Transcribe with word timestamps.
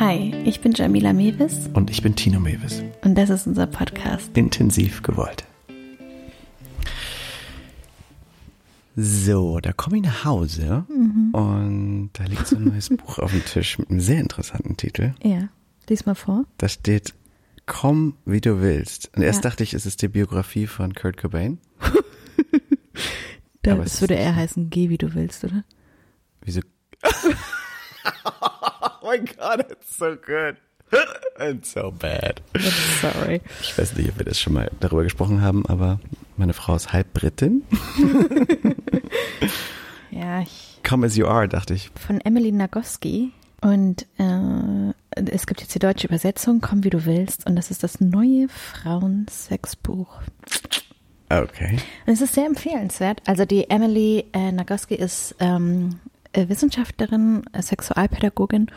Hi, 0.00 0.32
ich 0.44 0.60
bin 0.60 0.72
Jamila 0.72 1.12
Mewis 1.12 1.68
Und 1.74 1.90
ich 1.90 2.02
bin 2.02 2.16
Tino 2.16 2.40
Mewis. 2.40 2.82
und 3.04 3.14
das 3.16 3.28
ist 3.30 3.46
unser 3.46 3.66
Podcast. 3.66 4.36
Intensiv 4.36 5.02
gewollt. 5.02 5.44
So, 8.96 9.60
da 9.60 9.72
komme 9.72 9.98
ich 9.98 10.02
nach 10.02 10.24
Hause 10.24 10.84
und 10.88 12.10
da 12.14 12.24
liegt 12.24 12.46
so 12.46 12.56
ein 12.56 12.64
neues 12.64 12.88
Buch 12.96 13.18
auf 13.18 13.30
dem 13.30 13.44
Tisch 13.44 13.78
mit 13.78 13.90
einem 13.90 14.00
sehr 14.00 14.20
interessanten 14.20 14.76
Titel. 14.76 15.14
Ja, 15.22 15.48
lies 15.88 16.06
mal 16.06 16.14
vor. 16.14 16.44
Da 16.58 16.68
steht 16.68 17.14
Komm, 17.66 18.14
wie 18.24 18.40
du 18.40 18.60
willst. 18.60 19.10
Und 19.14 19.22
erst 19.22 19.44
Ja. 19.44 19.50
dachte 19.50 19.62
ich, 19.62 19.74
es 19.74 19.86
ist 19.86 20.02
die 20.02 20.08
Biografie 20.08 20.66
von 20.66 20.94
Kurt 20.94 21.16
Cobain. 21.16 21.58
Da, 23.62 23.72
Aber 23.74 23.82
es 23.84 23.92
das 23.92 24.00
würde 24.00 24.14
eher 24.14 24.34
heißen, 24.34 24.70
geh 24.70 24.88
wie 24.88 24.96
du 24.96 25.12
willst, 25.12 25.44
oder? 25.44 25.64
Wieso? 26.40 26.62
Oh 29.02 29.06
mein 29.06 29.24
Gott, 29.26 29.70
it's 29.70 29.96
so 29.96 30.16
good. 30.16 30.56
It's 31.38 31.72
so 31.72 31.92
bad. 31.92 32.42
Sorry. 33.00 33.40
Ich 33.62 33.78
weiß 33.78 33.94
nicht, 33.96 34.10
ob 34.10 34.18
wir 34.18 34.24
das 34.24 34.40
schon 34.40 34.54
mal 34.54 34.70
darüber 34.80 35.04
gesprochen 35.04 35.40
haben, 35.40 35.64
aber 35.66 36.00
meine 36.36 36.52
Frau 36.52 36.74
ist 36.74 36.92
halb 36.92 37.12
Britin. 37.14 37.62
Ja, 40.10 40.40
ich, 40.42 40.80
Come 40.86 41.06
as 41.06 41.16
you 41.16 41.26
are, 41.26 41.48
dachte 41.48 41.72
ich. 41.74 41.90
von 41.94 42.20
Emily 42.22 42.50
Nagoski. 42.52 43.30
Und 43.60 44.06
äh, 44.18 44.92
es 45.30 45.46
gibt 45.46 45.60
jetzt 45.60 45.74
die 45.74 45.78
deutsche 45.78 46.08
Übersetzung, 46.08 46.60
komm 46.60 46.82
wie 46.82 46.90
du 46.90 47.04
willst. 47.04 47.46
Und 47.46 47.54
das 47.56 47.70
ist 47.70 47.82
das 47.84 48.00
neue 48.00 48.48
Frauensexbuch. 48.48 50.20
Okay. 51.28 51.78
Und 52.06 52.12
es 52.12 52.20
ist 52.20 52.34
sehr 52.34 52.46
empfehlenswert. 52.46 53.22
Also 53.26 53.44
die 53.44 53.70
Emily 53.70 54.24
äh, 54.32 54.50
Nagoski 54.50 54.94
ist 54.96 55.36
ähm, 55.38 56.00
äh, 56.06 56.09
Wissenschaftlerin, 56.34 57.44
äh, 57.52 57.62
Sexualpädagogin 57.62 58.70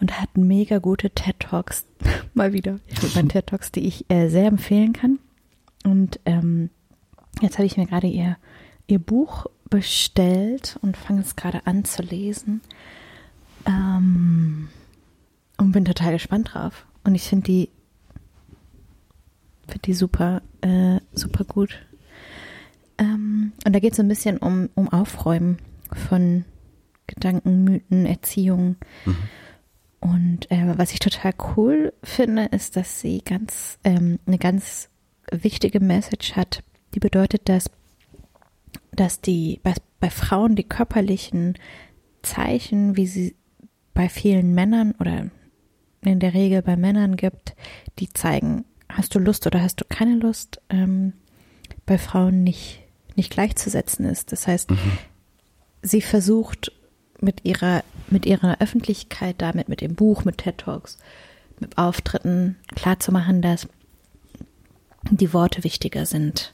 und 0.00 0.20
hat 0.20 0.36
mega 0.36 0.78
gute 0.78 1.10
TED-Talks, 1.10 1.86
mal 2.34 2.52
wieder, 2.52 2.78
ich 2.86 3.02
mit 3.02 3.14
meinen 3.14 3.28
TED-Talks, 3.30 3.72
die 3.72 3.86
ich 3.86 4.04
äh, 4.10 4.28
sehr 4.28 4.46
empfehlen 4.46 4.92
kann. 4.92 5.18
Und 5.84 6.20
ähm, 6.24 6.70
jetzt 7.40 7.58
habe 7.58 7.66
ich 7.66 7.76
mir 7.76 7.86
gerade 7.86 8.08
ihr, 8.08 8.36
ihr 8.86 8.98
Buch 8.98 9.46
bestellt 9.70 10.78
und 10.82 10.96
fange 10.96 11.20
es 11.20 11.36
gerade 11.36 11.66
an 11.66 11.84
zu 11.84 12.02
lesen. 12.02 12.60
Ähm, 13.66 14.68
und 15.58 15.72
bin 15.72 15.84
total 15.84 16.12
gespannt 16.12 16.50
drauf. 16.52 16.86
Und 17.04 17.14
ich 17.14 17.28
finde 17.28 17.44
die 17.44 17.70
finde 19.66 19.82
die 19.82 19.94
super, 19.94 20.42
äh, 20.60 21.00
super 21.12 21.44
gut. 21.44 21.80
Ähm, 22.98 23.52
und 23.64 23.72
da 23.74 23.78
geht 23.78 23.92
es 23.92 23.96
so 23.96 24.02
ein 24.02 24.08
bisschen 24.08 24.38
um, 24.38 24.70
um 24.74 24.88
Aufräumen 24.88 25.58
von 25.92 26.44
Gedanken, 27.06 27.64
Mythen, 27.64 28.06
Erziehung. 28.06 28.76
Und 30.00 30.50
äh, 30.50 30.78
was 30.78 30.92
ich 30.92 30.98
total 30.98 31.32
cool 31.56 31.92
finde, 32.02 32.44
ist, 32.46 32.76
dass 32.76 33.00
sie 33.00 33.22
ganz 33.24 33.78
ähm, 33.84 34.18
eine 34.26 34.38
ganz 34.38 34.88
wichtige 35.30 35.80
Message 35.80 36.34
hat, 36.36 36.62
die 36.94 37.00
bedeutet, 37.00 37.48
dass, 37.48 37.70
dass 38.92 39.20
die 39.20 39.60
bei, 39.62 39.74
bei 40.00 40.10
Frauen 40.10 40.54
die 40.56 40.64
körperlichen 40.64 41.54
Zeichen, 42.22 42.96
wie 42.96 43.06
sie 43.06 43.36
bei 43.94 44.08
vielen 44.08 44.54
Männern 44.54 44.94
oder 45.00 45.30
in 46.02 46.20
der 46.20 46.34
Regel 46.34 46.62
bei 46.62 46.76
Männern 46.76 47.16
gibt, 47.16 47.56
die 47.98 48.12
zeigen, 48.12 48.64
hast 48.88 49.14
du 49.14 49.18
Lust 49.18 49.46
oder 49.46 49.62
hast 49.62 49.80
du 49.80 49.84
keine 49.88 50.14
Lust, 50.16 50.60
ähm, 50.70 51.14
bei 51.84 51.98
Frauen 51.98 52.44
nicht, 52.44 52.80
nicht 53.16 53.30
gleichzusetzen 53.30 54.04
ist. 54.06 54.32
Das 54.32 54.46
heißt, 54.46 54.70
sie 55.82 56.02
versucht 56.02 56.72
mit 57.20 57.44
ihrer, 57.44 57.82
mit 58.08 58.26
ihrer 58.26 58.60
Öffentlichkeit 58.60 59.36
damit, 59.38 59.68
mit 59.68 59.80
dem 59.80 59.94
Buch, 59.94 60.24
mit 60.24 60.38
TED 60.38 60.58
Talks, 60.58 60.98
mit 61.60 61.78
Auftritten 61.78 62.56
klarzumachen, 62.74 63.42
dass 63.42 63.68
die 65.10 65.32
Worte 65.32 65.64
wichtiger 65.64 66.06
sind 66.06 66.52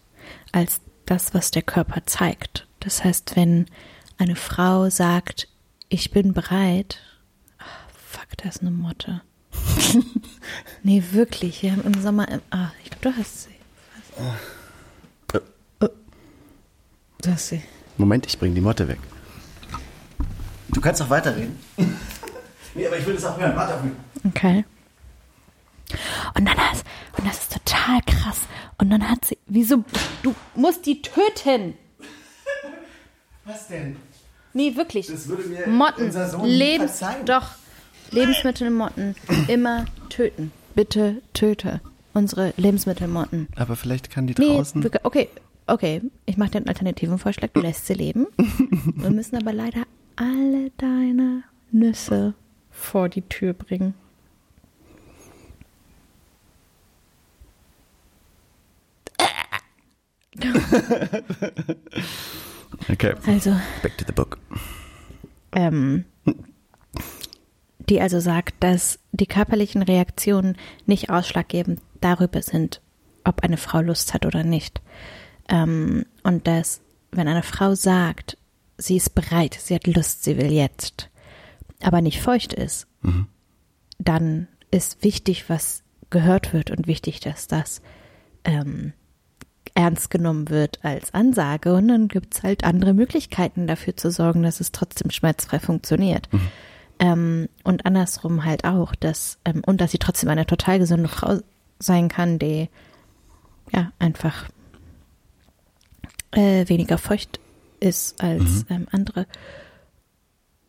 als 0.53 0.81
das, 1.07 1.35
was 1.35 1.51
der 1.51 1.63
Körper 1.63 2.05
zeigt. 2.07 2.67
Das 2.81 3.03
heißt, 3.05 3.37
wenn 3.37 3.67
eine 4.19 4.37
Frau 4.37 4.91
sagt, 4.91 5.49
ich 5.89 6.11
bin 6.11 6.33
bereit, 6.33 7.01
ah, 7.59 7.65
fuck, 7.93 8.37
da 8.37 8.49
ist 8.49 8.61
eine 8.61 8.71
Motte. 8.71 9.23
nee, 10.83 11.03
wirklich, 11.13 11.63
wir 11.63 11.73
haben 11.73 11.85
im 11.85 12.01
Sommer, 12.01 12.27
ah, 12.51 12.71
ich 12.85 12.91
glaube, 12.91 13.11
du 13.11 13.17
hast 13.17 13.45
sie. 13.45 13.51
Oh. 14.19 14.35
Du 17.23 17.31
hast 17.31 17.49
sie. 17.49 17.63
Moment, 17.99 18.27
ich 18.27 18.37
bring 18.37 18.53
die 18.53 18.61
Motte 18.61 18.89
weg. 18.89 18.99
Du 20.73 20.81
kannst 20.81 21.01
doch 21.01 21.11
weiterreden. 21.11 21.59
nee, 22.75 22.87
aber 22.87 22.99
ich 22.99 23.07
will 23.07 23.15
das 23.15 23.25
auch 23.25 23.39
hören. 23.39 23.55
Warte 23.57 23.75
auf 23.75 23.83
mich. 23.83 23.93
Okay. 24.29 24.65
Und 26.35 26.47
dann 26.47 26.57
hast, 26.57 26.85
und 27.19 27.27
das 27.27 27.39
ist 27.41 27.53
total 27.53 28.01
krass. 28.07 28.41
Und 28.79 28.91
dann 28.91 29.09
hat 29.09 29.25
sie, 29.27 29.39
wieso, 29.47 29.85
du 30.23 30.35
musst 30.55 30.87
die 30.87 31.03
töten. 31.03 31.75
Was 33.45 33.69
denn? 33.69 33.97
Nee, 34.55 34.75
wirklich. 34.77 35.07
Das 35.09 35.29
würde 35.29 35.45
mir 35.45 35.67
Motten, 35.67 36.07
unser 36.07 36.29
Sohn 36.29 36.45
Lebens, 36.47 36.99
verzeihen. 36.99 37.27
doch, 37.27 37.49
Lebensmittelmotten 38.11 39.15
immer 39.49 39.87
töten. 40.11 40.53
Bitte 40.75 41.23
töte 41.35 41.81
unsere 42.15 42.53
Lebensmittelmotten. 42.59 43.49
Aber 43.57 43.75
vielleicht 43.77 44.11
kann 44.11 44.27
die 44.27 44.35
Nee, 44.39 44.57
draußen. 44.57 44.87
okay, 45.03 45.29
okay, 45.67 46.03
ich 46.27 46.37
mache 46.37 46.51
dir 46.51 46.59
einen 46.59 46.69
alternativen 46.69 47.19
Vorschlag, 47.19 47.49
du 47.55 47.61
lässt 47.61 47.87
sie 47.87 47.95
leben. 47.95 48.27
Wir 48.97 49.11
müssen 49.11 49.37
aber 49.37 49.53
leider 49.55 49.85
alle 50.17 50.71
deine 50.77 51.45
Nüsse 51.71 52.35
vor 52.71 53.09
die 53.09 53.23
Tür 53.23 53.53
bringen. 53.53 53.95
Okay, 62.91 63.15
Also, 63.27 63.55
back 63.83 63.97
to 63.99 64.05
the 64.07 64.13
book. 64.13 64.39
ähm, 65.53 66.05
die 67.89 68.01
also 68.01 68.19
sagt, 68.21 68.55
dass 68.61 68.99
die 69.13 69.27
körperlichen 69.27 69.83
Reaktionen 69.83 70.57
nicht 70.87 71.11
ausschlaggebend 71.11 71.81
darüber 72.01 72.43
sind, 72.43 72.81
ob 73.25 73.43
eine 73.43 73.57
Frau 73.57 73.81
Lust 73.81 74.15
hat 74.15 74.25
oder 74.27 74.43
nicht. 74.43 74.81
Ähm, 75.49 76.07
und 76.23 76.47
dass, 76.47 76.81
wenn 77.13 77.29
eine 77.29 77.43
Frau 77.43 77.75
sagt, 77.75 78.37
sie 78.83 78.97
ist 78.97 79.15
bereit, 79.15 79.59
sie 79.61 79.75
hat 79.75 79.87
Lust, 79.87 80.25
sie 80.25 80.37
will 80.37 80.53
jetzt, 80.53 81.09
aber 81.81 82.01
nicht 82.01 82.21
feucht 82.21 82.53
ist, 82.53 82.87
dann 83.99 84.49
ist 84.71 85.03
wichtig, 85.05 85.49
was 85.49 85.83
gehört 86.11 86.53
wird 86.53 86.71
und 86.71 86.87
wichtig, 86.87 87.21
dass 87.21 87.47
das 87.47 87.83
ähm, 88.45 88.93
ernst 89.75 90.11
genommen 90.11 90.51
wird 90.51 90.85
als 90.85 91.15
Ansage. 91.15 91.75
Und 91.75 91.89
dann 91.89 92.09
gibt's 92.09 92.43
halt 92.43 92.65
andere 92.65 92.95
Möglichkeiten 92.95 93.67
dafür 93.67 93.97
zu 93.97 94.11
sorgen, 94.11 94.43
dass 94.43 94.61
es 94.61 94.73
trotzdem 94.73 95.11
schmerzfrei 95.11 95.59
funktioniert. 95.59 96.29
Ähm, 96.99 97.49
und 97.65 97.87
andersrum 97.87 98.45
halt 98.45 98.65
auch, 98.65 98.95
dass, 98.95 99.39
ähm, 99.45 99.63
und 99.67 99.81
dass 99.81 99.91
sie 99.91 99.99
trotzdem 99.99 100.29
eine 100.29 100.47
total 100.47 100.79
gesunde 100.79 101.09
Frau 101.09 101.39
sein 101.79 102.09
kann, 102.09 102.39
die 102.39 102.69
ja 103.73 103.91
einfach 103.99 104.49
äh, 106.33 106.69
weniger 106.69 106.99
feucht 106.99 107.41
ist 107.83 108.23
als 108.23 108.65
ähm, 108.71 108.87
andere. 108.91 109.27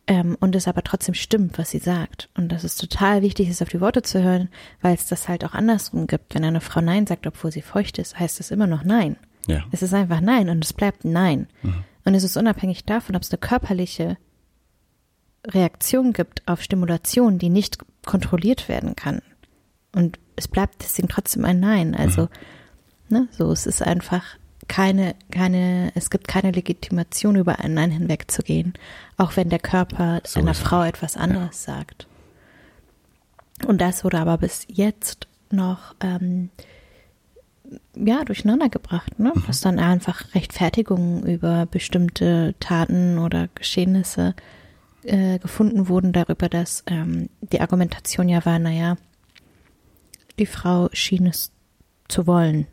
Ähm, 0.06 0.36
und 0.40 0.54
es 0.54 0.68
aber 0.68 0.82
trotzdem 0.82 1.14
stimmt, 1.14 1.58
was 1.58 1.70
sie 1.70 1.78
sagt. 1.78 2.28
Und 2.34 2.50
dass 2.50 2.64
es 2.64 2.76
total 2.76 3.22
wichtig 3.22 3.48
ist, 3.48 3.62
auf 3.62 3.70
die 3.70 3.80
Worte 3.80 4.02
zu 4.02 4.22
hören, 4.22 4.48
weil 4.82 4.94
es 4.94 5.06
das 5.06 5.28
halt 5.28 5.44
auch 5.44 5.54
andersrum 5.54 6.06
gibt. 6.06 6.34
Wenn 6.34 6.44
eine 6.44 6.60
Frau 6.60 6.80
Nein 6.80 7.06
sagt, 7.06 7.26
obwohl 7.26 7.52
sie 7.52 7.62
feucht 7.62 7.98
ist, 7.98 8.18
heißt 8.18 8.40
es 8.40 8.50
immer 8.50 8.66
noch 8.66 8.84
Nein. 8.84 9.16
Ja. 9.46 9.64
Es 9.70 9.82
ist 9.82 9.94
einfach 9.94 10.20
Nein 10.20 10.48
und 10.48 10.64
es 10.64 10.72
bleibt 10.72 11.04
Nein. 11.04 11.46
Und 12.04 12.14
es 12.14 12.24
ist 12.24 12.36
unabhängig 12.36 12.84
davon, 12.84 13.16
ob 13.16 13.22
es 13.22 13.30
eine 13.30 13.38
körperliche 13.38 14.18
Reaktion 15.46 16.12
gibt 16.12 16.46
auf 16.46 16.62
Stimulation, 16.62 17.38
die 17.38 17.50
nicht 17.50 17.78
kontrolliert 18.04 18.68
werden 18.68 18.96
kann. 18.96 19.22
Und 19.94 20.18
es 20.36 20.48
bleibt 20.48 20.82
deswegen 20.82 21.08
trotzdem 21.08 21.44
ein 21.44 21.60
Nein. 21.60 21.94
Also, 21.94 22.28
ne, 23.08 23.28
so, 23.30 23.52
es 23.52 23.66
ist 23.66 23.82
einfach 23.82 24.24
keine, 24.68 25.14
keine, 25.30 25.92
es 25.94 26.10
gibt 26.10 26.28
keine 26.28 26.50
Legitimation, 26.50 27.36
über 27.36 27.60
ein 27.60 27.74
Nein 27.74 27.90
hinwegzugehen, 27.90 28.74
auch 29.16 29.36
wenn 29.36 29.48
der 29.48 29.58
Körper 29.58 30.20
So 30.24 30.40
einer. 30.40 30.54
Frau 30.54 30.82
etwas 30.82 31.16
anderes 31.16 31.64
sagt. 31.64 32.06
Und 33.66 33.80
das 33.80 34.04
wurde 34.04 34.18
aber 34.18 34.38
bis 34.38 34.66
jetzt 34.68 35.28
noch 35.50 35.94
ähm, 36.00 36.50
ja, 37.94 38.24
durcheinander 38.24 38.68
gebracht, 38.68 39.18
ne? 39.18 39.32
Dass 39.46 39.60
dann 39.60 39.78
einfach 39.78 40.34
Rechtfertigungen 40.34 41.24
über 41.24 41.66
bestimmte 41.66 42.54
Taten 42.60 43.18
oder 43.18 43.48
Geschehnisse 43.54 44.34
äh, 45.04 45.38
gefunden 45.38 45.88
wurden 45.88 46.12
darüber, 46.12 46.48
dass 46.48 46.84
ähm, 46.86 47.28
die 47.40 47.60
Argumentation 47.60 48.28
ja 48.28 48.44
war, 48.44 48.58
naja, 48.58 48.96
die 50.38 50.46
Frau 50.46 50.88
schien 50.92 51.26
es 51.26 51.52
zu 52.08 52.26
wollen. 52.26 52.66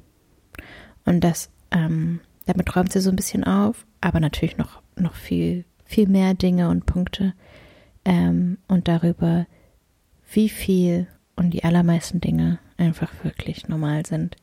Und 1.06 1.24
das, 1.24 1.50
ähm, 1.72 2.20
damit 2.46 2.76
räumt 2.76 2.92
sie 2.92 3.02
so 3.02 3.10
ein 3.10 3.16
bisschen 3.16 3.44
auf, 3.44 3.86
aber 4.02 4.20
natürlich 4.20 4.58
noch, 4.58 4.82
noch 4.96 5.16
viel, 5.16 5.66
viel 5.86 6.08
mehr 6.08 6.34
Dinge 6.34 6.70
und 6.70 6.86
Punkte. 6.86 7.34
Ähm, 8.04 8.58
und 8.68 8.88
darüber, 8.88 9.46
wie 10.32 10.50
viel 10.50 11.08
und 11.36 11.52
die 11.52 11.64
allermeisten 11.64 12.20
Dinge 12.22 12.60
einfach 12.78 13.12
wirklich 13.24 13.68
normal 13.68 14.06
sind. 14.06 14.36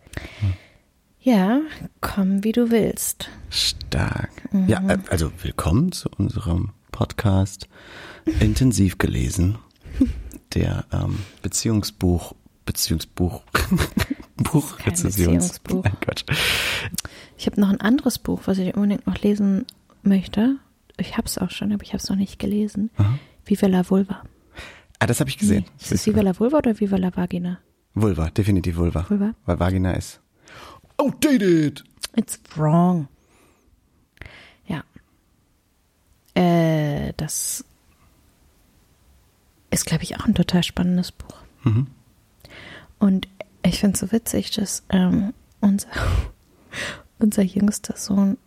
Ja, 1.20 1.60
komm, 2.00 2.44
wie 2.44 2.52
du 2.52 2.70
willst. 2.70 3.28
Stark. 3.50 4.31
Ja, 4.66 4.81
äh, 4.88 4.98
also 5.08 5.32
willkommen 5.42 5.92
zu 5.92 6.08
unserem 6.16 6.70
Podcast 6.92 7.69
Intensiv 8.40 8.98
gelesen. 8.98 9.58
Der 10.54 10.86
ähm, 10.92 11.19
Beziehungsbuch, 11.42 12.34
Beziehungsbuch, 12.64 13.42
Buchrezessions. 14.36 15.16
Beziehungsbuch. 15.16 15.84
Nein, 15.84 15.96
Quatsch. 16.00 16.24
Ich 17.38 17.46
habe 17.46 17.61
noch 17.61 17.69
ein 17.69 17.81
anderes 17.81 18.19
Buch, 18.19 18.43
was 18.46 18.58
ich 18.58 18.75
unbedingt 18.75 19.06
noch 19.06 19.17
lesen 19.19 19.64
möchte. 20.02 20.56
Ich 20.96 21.17
habe 21.17 21.29
es 21.29 21.38
auch 21.38 21.50
schon, 21.50 21.73
aber 21.73 21.85
ich 21.85 21.90
habe 21.90 22.02
es 22.02 22.08
noch 22.08 22.17
nicht 22.17 22.40
gelesen. 22.40 22.90
Aha. 22.96 23.17
Viva 23.44 23.67
la 23.69 23.88
Vulva. 23.88 24.25
Ah, 24.99 25.06
das 25.06 25.20
habe 25.20 25.31
ich 25.31 25.38
gesehen. 25.38 25.64
Ist 25.79 25.93
es 25.93 26.06
Viva 26.06 26.20
la 26.20 26.38
Vulva 26.38 26.58
oder 26.58 26.79
Viva 26.79 26.96
la 26.96 27.17
Vagina? 27.17 27.61
Vulva, 27.94 28.31
definitiv 28.31 28.76
Vulva. 28.76 29.08
Vulva? 29.08 29.35
Weil 29.46 29.61
Vagina 29.61 29.93
ist 29.93 30.20
outdated. 30.96 31.85
It's 32.17 32.40
wrong. 32.56 33.06
Ja. 34.67 34.82
Äh, 36.34 37.12
das 37.17 37.64
ist, 39.70 39.87
glaube 39.87 40.02
ich, 40.02 40.19
auch 40.19 40.26
ein 40.26 40.34
total 40.34 40.64
spannendes 40.64 41.12
Buch. 41.12 41.37
Mhm. 41.62 41.87
Und 42.99 43.29
ich 43.62 43.79
finde 43.79 43.94
es 43.94 44.00
so 44.00 44.11
witzig, 44.11 44.50
dass 44.50 44.82
ähm, 44.88 45.32
unser, 45.61 45.88
unser 47.19 47.43
jüngster 47.43 47.97
Sohn 47.97 48.38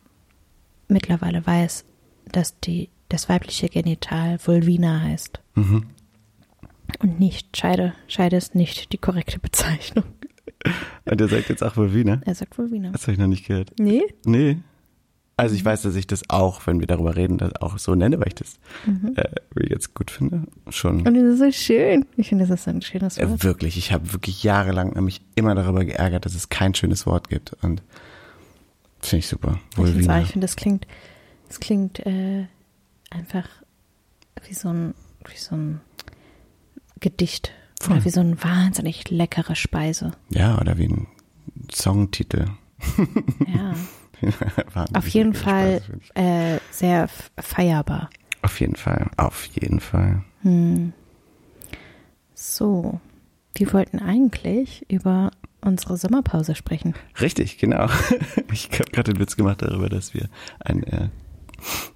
mittlerweile 0.87 1.45
weiß, 1.45 1.85
dass 2.31 2.59
die, 2.59 2.89
das 3.09 3.29
weibliche 3.29 3.69
Genital 3.69 4.39
Vulvina 4.43 5.01
heißt. 5.01 5.39
Mhm. 5.55 5.85
Und 6.99 7.19
nicht 7.19 7.55
Scheide. 7.57 7.93
Scheide 8.07 8.37
ist 8.37 8.55
nicht 8.55 8.91
die 8.93 8.97
korrekte 8.97 9.39
Bezeichnung. 9.39 10.05
Und 11.05 11.19
der 11.19 11.27
sagt 11.27 11.49
jetzt 11.49 11.63
auch 11.63 11.75
Vulvina. 11.75 12.21
Er 12.25 12.35
sagt 12.35 12.57
Vulvina. 12.57 12.91
Das 12.91 13.03
habe 13.03 13.13
ich 13.13 13.19
noch 13.19 13.27
nicht 13.27 13.47
gehört. 13.47 13.71
Nee? 13.79 14.03
Nee. 14.25 14.57
Also 15.37 15.55
ich 15.55 15.65
weiß, 15.65 15.81
dass 15.81 15.95
ich 15.95 16.05
das 16.05 16.29
auch, 16.29 16.67
wenn 16.67 16.79
wir 16.79 16.87
darüber 16.87 17.15
reden, 17.15 17.39
das 17.39 17.55
auch 17.55 17.79
so 17.79 17.95
nenne, 17.95 18.19
weil 18.19 18.27
ich 18.27 18.35
das 18.35 18.59
äh, 19.15 19.23
wie 19.55 19.63
ich 19.63 19.69
jetzt 19.71 19.95
gut 19.95 20.11
finde. 20.11 20.43
Schon. 20.69 21.07
Und 21.07 21.15
das 21.15 21.23
ist 21.23 21.39
so 21.39 21.51
schön. 21.51 22.05
Ich 22.15 22.29
finde, 22.29 22.45
das 22.45 22.59
ist 22.59 22.67
ein 22.67 22.81
schönes 22.83 23.17
Wort. 23.17 23.27
Äh, 23.27 23.43
wirklich, 23.43 23.77
ich 23.77 23.91
habe 23.91 24.13
wirklich 24.13 24.43
jahrelang 24.43 24.93
mich 25.03 25.21
immer 25.33 25.55
darüber 25.55 25.83
geärgert, 25.83 26.25
dass 26.25 26.35
es 26.35 26.49
kein 26.49 26.75
schönes 26.75 27.07
Wort 27.07 27.29
gibt. 27.29 27.53
Und 27.63 27.81
finde 29.09 29.19
ich 29.19 29.27
super. 29.27 29.59
Ich 29.71 29.75
finde 29.75 29.93
Vulvina. 29.93 30.21
ich 30.21 30.29
finde, 30.29 30.45
das 30.45 30.55
klingt, 30.55 30.87
das 31.47 31.59
klingt 31.59 31.99
äh, 32.05 32.47
einfach 33.09 33.47
wie 34.47 34.53
so 34.53 34.69
ein, 34.69 34.93
wie 35.27 35.37
so 35.37 35.55
ein 35.55 35.81
Gedicht. 36.99 37.51
Voll. 37.81 37.95
Oder 37.95 38.05
wie 38.05 38.09
so 38.09 38.19
eine 38.19 38.43
wahnsinnig 38.43 39.09
leckere 39.09 39.55
Speise. 39.55 40.11
Ja, 40.29 40.59
oder 40.59 40.77
wie 40.77 40.87
ein 40.87 41.07
Songtitel. 41.71 42.45
Ja. 43.47 43.73
Auf 44.93 45.07
jeden 45.07 45.33
Fall 45.33 45.81
äh, 46.13 46.59
sehr 46.69 47.09
feierbar. 47.39 48.09
Auf 48.43 48.59
jeden 48.59 48.75
Fall. 48.75 49.09
Auf 49.17 49.45
jeden 49.45 49.79
Fall. 49.79 50.23
Hm. 50.41 50.93
So, 52.35 52.99
wir 53.55 53.73
wollten 53.73 53.99
eigentlich 53.99 54.85
über 54.89 55.31
unsere 55.61 55.97
Sommerpause 55.97 56.55
sprechen. 56.55 56.93
Richtig, 57.19 57.57
genau. 57.57 57.87
Ich 58.51 58.69
habe 58.73 58.91
gerade 58.91 59.13
den 59.13 59.19
Witz 59.21 59.37
gemacht 59.37 59.61
darüber, 59.61 59.87
dass 59.89 60.13
wir 60.13 60.27
einen 60.59 60.83
äh, 60.83 61.09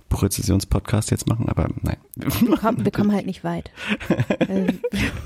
Buchrezensions-Podcast 0.10 1.12
jetzt 1.12 1.28
machen, 1.28 1.50
aber 1.50 1.68
nein. 1.82 1.98
Wir 2.16 2.58
kommen, 2.58 2.86
wir 2.86 2.92
kommen 2.92 3.12
halt 3.12 3.26
nicht 3.26 3.44
weit. 3.44 3.72
Äh, 4.40 4.74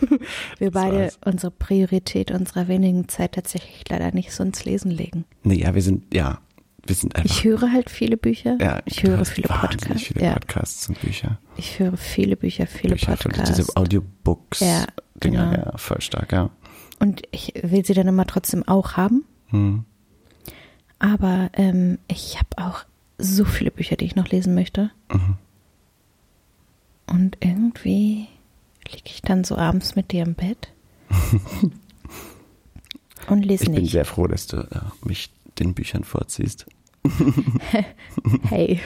wir 0.58 0.72
beide 0.72 1.12
unsere 1.26 1.52
Priorität 1.52 2.32
unserer 2.32 2.68
wenigen 2.68 3.08
Zeit 3.08 3.34
tatsächlich 3.34 3.84
leider 3.90 4.12
nicht 4.14 4.32
so 4.32 4.44
ins 4.44 4.66
Lesen 4.66 4.92
legen. 4.92 5.26
Nee, 5.44 5.62
ja, 5.62 5.76
wir 5.76 5.82
sind, 5.82 6.12
ja, 6.14 6.40
wir 6.86 6.96
sind 6.96 7.16
einfach. 7.16 7.30
Ich 7.30 7.44
höre 7.44 7.72
halt 7.72 7.90
viele 7.90 8.18
Bücher. 8.18 8.58
ja, 8.60 8.82
ich 8.86 9.04
höre 9.04 9.24
viele 9.26 9.50
Podcasts. 9.50 10.02
viele 10.08 10.24
ja, 10.26 10.34
Podcasts 10.34 10.90
und 10.90 11.00
Bücher. 11.02 11.40
ich 11.58 11.78
höre 11.80 11.98
viele 11.98 12.36
Bücher, 12.36 12.66
viele 12.66 12.96
Bücher, 12.96 13.16
Podcasts. 13.16 13.56
diese 13.58 13.76
Audiobooks, 13.76 14.62
Ja, 14.62 14.86
Dinger, 15.24 15.52
genau. 15.52 15.66
ja, 15.72 15.78
voll 15.78 16.02
stark, 16.02 16.32
ja. 16.32 16.50
Und 17.00 17.22
ich 17.32 17.54
will 17.62 17.86
sie 17.86 17.94
dann 17.94 18.08
immer 18.08 18.28
trotzdem 18.28 18.68
auch 18.68 18.94
haben. 18.94 19.24
Hm. 19.48 19.86
Aber 21.00 21.50
ähm, 21.54 21.98
ich 22.08 22.38
habe 22.38 22.50
auch 22.58 22.84
so 23.18 23.46
viele 23.46 23.72
Bücher, 23.72 23.96
die 23.96 24.06
ich 24.06 24.16
noch 24.16 24.28
lesen 24.28 24.54
möchte. 24.54 24.92
Mhm. 25.12 25.38
Und 27.08 27.38
irgendwie 27.40 28.28
liege 28.88 29.04
ich 29.06 29.22
dann 29.22 29.44
so 29.44 29.56
abends 29.58 29.96
mit 29.96 30.12
dir 30.12 30.24
im 30.24 30.36
Bett 30.36 30.74
und 33.28 33.44
lese 33.44 33.64
Ich 33.64 33.72
bin 33.72 33.82
nicht. 33.82 33.92
sehr 33.92 34.06
froh, 34.06 34.28
dass 34.28 34.48
du 34.48 34.58
äh, 34.58 34.82
mich 35.04 35.32
den 35.58 35.74
Büchern 35.74 36.04
vorziehst. 36.04 36.66
Hey. 38.50 38.82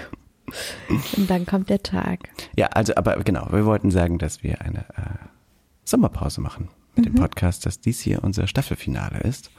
Und 1.17 1.29
dann 1.29 1.45
kommt 1.45 1.69
der 1.69 1.81
Tag. 1.81 2.19
Ja, 2.55 2.67
also, 2.67 2.93
aber 2.95 3.15
genau, 3.23 3.47
wir 3.51 3.65
wollten 3.65 3.91
sagen, 3.91 4.19
dass 4.19 4.43
wir 4.43 4.61
eine 4.61 4.81
äh, 4.95 5.17
Sommerpause 5.83 6.41
machen 6.41 6.69
mit 6.95 7.05
Mhm. 7.05 7.13
dem 7.13 7.15
Podcast, 7.15 7.65
dass 7.65 7.79
dies 7.79 7.99
hier 7.99 8.23
unser 8.23 8.47
Staffelfinale 8.47 9.19
ist. 9.21 9.51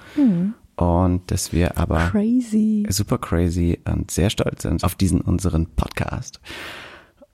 Und 0.76 1.30
dass 1.30 1.52
wir 1.52 1.76
aber 1.78 2.08
Crazy. 2.10 2.84
super 2.88 3.18
crazy 3.18 3.78
und 3.84 4.10
sehr 4.10 4.30
stolz 4.30 4.62
sind 4.62 4.82
auf 4.84 4.94
diesen 4.96 5.20
unseren 5.20 5.66
Podcast. 5.66 6.40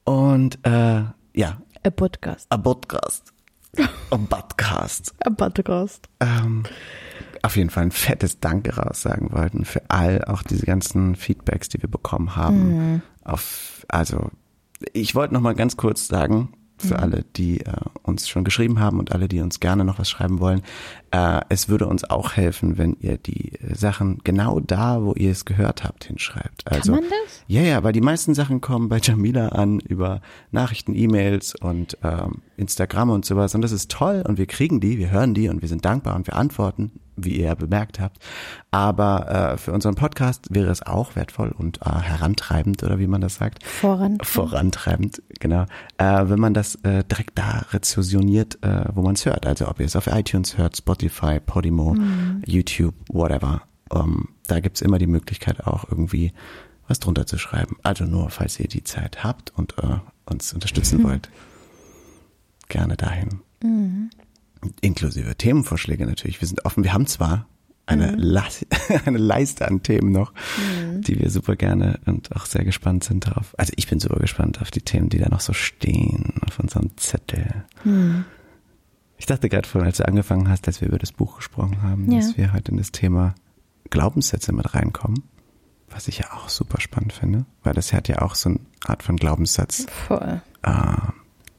Und 0.04 0.58
äh, 0.66 1.02
ja, 1.34 1.60
A 1.82 1.90
Podcast. 1.90 2.46
a 2.50 2.56
Podcast. 2.58 3.32
A 4.10 4.16
Podcast. 4.18 5.14
A 5.24 5.30
Podcast. 5.30 6.08
Ähm, 6.20 6.64
auf 7.42 7.56
jeden 7.56 7.70
Fall 7.70 7.84
ein 7.84 7.90
fettes 7.92 8.40
Danke 8.40 8.76
raussagen 8.76 9.32
wollten 9.32 9.64
für 9.64 9.82
all 9.88 10.22
auch 10.26 10.42
diese 10.42 10.66
ganzen 10.66 11.14
Feedbacks, 11.16 11.68
die 11.70 11.80
wir 11.80 11.88
bekommen 11.88 12.36
haben. 12.36 13.02
Auf, 13.24 13.86
also 13.88 14.30
ich 14.92 15.14
wollte 15.14 15.32
noch 15.34 15.40
mal 15.40 15.54
ganz 15.54 15.76
kurz 15.78 16.08
sagen 16.08 16.52
für 16.80 16.98
alle, 16.98 17.24
die 17.36 17.60
äh, 17.60 17.72
uns 18.02 18.28
schon 18.28 18.44
geschrieben 18.44 18.80
haben 18.80 18.98
und 18.98 19.12
alle, 19.12 19.28
die 19.28 19.40
uns 19.40 19.60
gerne 19.60 19.84
noch 19.84 19.98
was 19.98 20.08
schreiben 20.08 20.40
wollen. 20.40 20.62
Äh, 21.12 21.40
es 21.48 21.68
würde 21.68 21.86
uns 21.86 22.08
auch 22.08 22.34
helfen, 22.34 22.78
wenn 22.78 22.96
ihr 23.00 23.18
die 23.18 23.52
äh, 23.54 23.74
Sachen 23.74 24.20
genau 24.22 24.60
da, 24.60 25.02
wo 25.02 25.12
ihr 25.14 25.32
es 25.32 25.44
gehört 25.44 25.82
habt, 25.82 26.04
hinschreibt. 26.04 26.62
Also, 26.70 26.92
man 26.92 27.02
das? 27.02 27.42
Ja, 27.48 27.62
ja, 27.62 27.82
weil 27.82 27.92
die 27.92 28.00
meisten 28.00 28.34
Sachen 28.34 28.60
kommen 28.60 28.88
bei 28.88 28.98
Jamila 29.02 29.48
an 29.48 29.80
über 29.80 30.20
Nachrichten, 30.52 30.94
E-Mails 30.94 31.54
und 31.56 31.98
ähm, 32.04 32.42
Instagram 32.56 33.10
und 33.10 33.24
sowas. 33.24 33.54
Und 33.54 33.62
das 33.62 33.72
ist 33.72 33.90
toll 33.90 34.22
und 34.26 34.38
wir 34.38 34.46
kriegen 34.46 34.80
die, 34.80 34.98
wir 34.98 35.10
hören 35.10 35.34
die 35.34 35.48
und 35.48 35.62
wir 35.62 35.68
sind 35.68 35.84
dankbar 35.84 36.14
und 36.14 36.26
wir 36.26 36.36
antworten, 36.36 36.92
wie 37.24 37.36
ihr 37.36 37.46
ja 37.46 37.54
bemerkt 37.54 38.00
habt. 38.00 38.18
Aber 38.70 39.54
äh, 39.54 39.56
für 39.58 39.72
unseren 39.72 39.94
Podcast 39.94 40.46
wäre 40.50 40.70
es 40.70 40.82
auch 40.82 41.16
wertvoll 41.16 41.52
und 41.56 41.80
äh, 41.82 41.90
herantreibend 41.90 42.82
oder 42.82 42.98
wie 42.98 43.06
man 43.06 43.20
das 43.20 43.36
sagt. 43.36 43.64
Voran. 43.64 44.18
Vorantreibend, 44.22 45.22
genau. 45.38 45.64
Äh, 45.98 46.28
wenn 46.28 46.38
man 46.38 46.54
das 46.54 46.76
äh, 46.76 47.04
direkt 47.04 47.36
da 47.38 47.64
rezessioniert, 47.72 48.58
äh, 48.62 48.84
wo 48.94 49.02
man 49.02 49.14
es 49.14 49.26
hört. 49.26 49.46
Also 49.46 49.68
ob 49.68 49.80
ihr 49.80 49.86
es 49.86 49.96
auf 49.96 50.06
iTunes 50.06 50.56
hört, 50.56 50.76
Spotify, 50.76 50.99
Podimo, 51.40 51.94
YouTube, 52.46 52.94
whatever. 53.08 53.62
Ähm, 53.92 54.28
da 54.46 54.60
gibt's 54.60 54.80
immer 54.80 54.98
die 54.98 55.06
Möglichkeit 55.06 55.66
auch 55.66 55.88
irgendwie 55.88 56.32
was 56.88 56.98
drunter 56.98 57.26
zu 57.26 57.38
schreiben. 57.38 57.76
Also 57.82 58.04
nur, 58.04 58.30
falls 58.30 58.58
ihr 58.58 58.68
die 58.68 58.84
Zeit 58.84 59.22
habt 59.22 59.52
und 59.56 59.78
äh, 59.78 59.98
uns 60.26 60.52
unterstützen 60.52 61.02
wollt. 61.04 61.30
Gerne 62.68 62.96
dahin. 62.96 63.40
Inklusive 64.80 65.36
Themenvorschläge 65.36 66.06
natürlich. 66.06 66.40
Wir 66.40 66.48
sind 66.48 66.64
offen. 66.64 66.84
Wir 66.84 66.92
haben 66.92 67.06
zwar 67.06 67.46
eine, 67.86 68.14
Las 68.16 68.64
eine 69.04 69.18
Leiste 69.18 69.66
an 69.66 69.82
Themen 69.82 70.12
noch, 70.12 70.32
die 71.00 71.18
wir 71.18 71.30
super 71.30 71.56
gerne 71.56 71.98
und 72.06 72.34
auch 72.36 72.46
sehr 72.46 72.64
gespannt 72.64 73.04
sind 73.04 73.26
darauf. 73.26 73.54
Also 73.58 73.72
ich 73.76 73.88
bin 73.88 74.00
super 74.00 74.20
gespannt 74.20 74.60
auf 74.60 74.70
die 74.70 74.82
Themen, 74.82 75.08
die 75.08 75.18
da 75.18 75.28
noch 75.28 75.40
so 75.40 75.52
stehen 75.52 76.34
auf 76.46 76.58
unserem 76.58 76.96
Zettel. 76.96 77.64
Ich 79.20 79.26
dachte 79.26 79.50
gerade 79.50 79.68
vorhin, 79.68 79.86
als 79.86 79.98
du 79.98 80.08
angefangen 80.08 80.48
hast, 80.48 80.66
dass 80.66 80.80
wir 80.80 80.88
über 80.88 80.96
das 80.98 81.12
Buch 81.12 81.36
gesprochen 81.36 81.82
haben, 81.82 82.10
Ja. 82.10 82.20
dass 82.20 82.38
wir 82.38 82.54
heute 82.54 82.70
in 82.72 82.78
das 82.78 82.90
Thema 82.90 83.34
Glaubenssätze 83.90 84.50
mit 84.52 84.74
reinkommen. 84.74 85.22
Was 85.90 86.08
ich 86.08 86.20
ja 86.20 86.32
auch 86.32 86.48
super 86.48 86.80
spannend 86.80 87.12
finde, 87.12 87.44
weil 87.62 87.74
das 87.74 87.92
hat 87.92 88.08
ja 88.08 88.22
auch 88.22 88.34
so 88.34 88.48
eine 88.48 88.60
Art 88.86 89.02
von 89.02 89.16
Glaubenssatz, 89.16 89.84
Voll. 90.08 90.40
äh, 90.62 90.96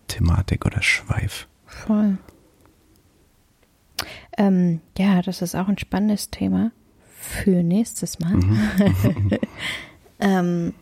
Thematik 0.07 0.65
oder 0.65 0.81
Schweif. 0.81 1.47
Voll. 1.67 2.17
Ähm, 4.39 4.81
ja, 4.97 5.21
das 5.21 5.43
ist 5.43 5.53
auch 5.53 5.67
ein 5.67 5.77
spannendes 5.77 6.31
Thema 6.31 6.71
für 7.19 7.61
nächstes 7.61 8.17
Mal. 8.19 8.39
ähm, 10.19 10.73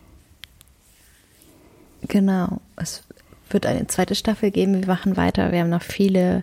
genau. 2.08 2.62
Es 2.76 3.04
wird 3.50 3.66
eine 3.66 3.86
zweite 3.86 4.14
Staffel 4.14 4.50
geben. 4.50 4.80
Wir 4.80 4.86
machen 4.86 5.16
weiter. 5.16 5.52
Wir 5.52 5.60
haben 5.60 5.70
noch 5.70 5.82
viele 5.82 6.42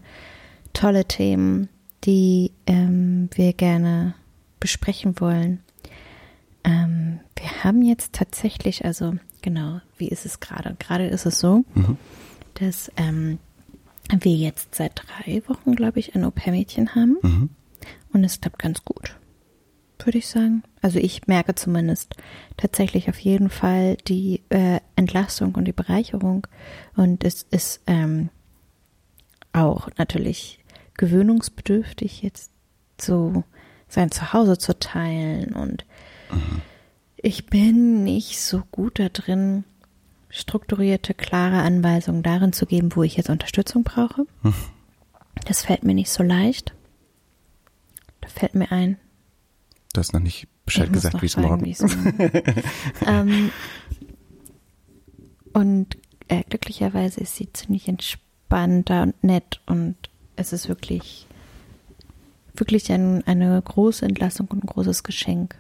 tolle 0.74 1.06
Themen, 1.06 1.70
die 2.04 2.52
ähm, 2.66 3.30
wir 3.34 3.54
gerne 3.54 4.14
besprechen 4.60 5.20
wollen. 5.20 5.62
Ähm, 6.64 7.20
wir 7.38 7.64
haben 7.64 7.82
jetzt 7.82 8.14
tatsächlich, 8.14 8.86
also 8.86 9.14
genau, 9.42 9.82
wie 9.98 10.08
ist 10.08 10.26
es 10.26 10.40
gerade? 10.40 10.76
Gerade 10.80 11.08
ist 11.08 11.26
es 11.26 11.40
so, 11.40 11.64
dass 12.56 12.92
ähm, 12.98 13.40
wir 14.20 14.36
jetzt 14.36 14.76
seit 14.76 15.02
drei 15.02 15.42
Wochen, 15.48 15.76
glaube 15.76 16.00
ich, 16.00 16.16
ein 16.16 16.24
Au-pair-Mädchen 16.24 16.96
haben. 16.96 17.18
Mhm. 17.22 17.50
Und 18.14 18.24
es 18.24 18.42
klappt 18.42 18.60
ganz 18.60 18.84
gut, 18.84 19.16
würde 20.06 20.20
ich 20.20 20.28
sagen. 20.28 20.64
Also 20.82 21.00
ich 21.00 21.28
merke 21.28 21.56
zumindest 21.56 22.16
tatsächlich 22.56 23.10
auf 23.10 23.20
jeden 23.20 23.50
Fall 23.50 23.98
die 24.08 24.42
äh, 24.50 24.80
Entlastung 24.96 25.56
und 25.56 25.66
die 25.66 25.74
Bereicherung. 25.74 26.48
Und 26.96 27.24
es 27.24 27.44
ist 27.44 27.82
ähm, 27.88 28.30
auch 29.54 29.90
natürlich 29.98 30.60
gewöhnungsbedürftig, 30.98 32.22
jetzt 32.22 32.52
so 33.00 33.44
sein 33.88 34.12
Zuhause 34.12 34.58
zu 34.58 34.78
teilen. 34.78 35.54
Und 35.54 35.86
ich 37.18 37.46
bin 37.48 38.04
nicht 38.04 38.40
so 38.40 38.64
gut 38.72 39.00
da 39.00 39.10
drin, 39.10 39.64
strukturierte, 40.30 41.14
klare 41.14 41.62
Anweisungen 41.62 42.24
darin 42.24 42.54
zu 42.54 42.66
geben, 42.66 42.96
wo 42.96 43.04
ich 43.04 43.16
jetzt 43.18 43.30
Unterstützung 43.30 43.84
brauche. 43.84 44.26
Das 45.46 45.64
fällt 45.64 45.84
mir 45.84 45.94
nicht 45.94 46.10
so 46.10 46.24
leicht. 46.24 46.74
Da 48.22 48.28
fällt 48.28 48.56
mir 48.56 48.72
ein. 48.72 48.98
Du 49.94 50.00
hast 50.00 50.14
noch 50.14 50.20
nicht 50.20 50.48
Bescheid 50.66 50.88
ich 50.88 50.92
gesagt, 50.94 51.22
wie 51.22 51.26
es 51.26 51.38
morgen 51.38 51.62
morgen- 51.66 52.14
ähm, 53.08 53.52
Und 55.54 55.98
äh, 56.28 56.44
glücklicherweise 56.50 57.22
ist 57.22 57.36
sie 57.36 57.52
ziemlich 57.54 57.88
entspannter 57.88 59.04
und 59.04 59.24
nett 59.24 59.62
und 59.66 59.96
es 60.36 60.54
ist 60.54 60.68
wirklich, 60.70 61.26
wirklich 62.54 62.92
ein, 62.92 63.26
eine 63.26 63.60
große 63.62 64.06
Entlassung 64.06 64.48
und 64.50 64.64
ein 64.64 64.68
großes 64.68 65.04
Geschenk, 65.04 65.56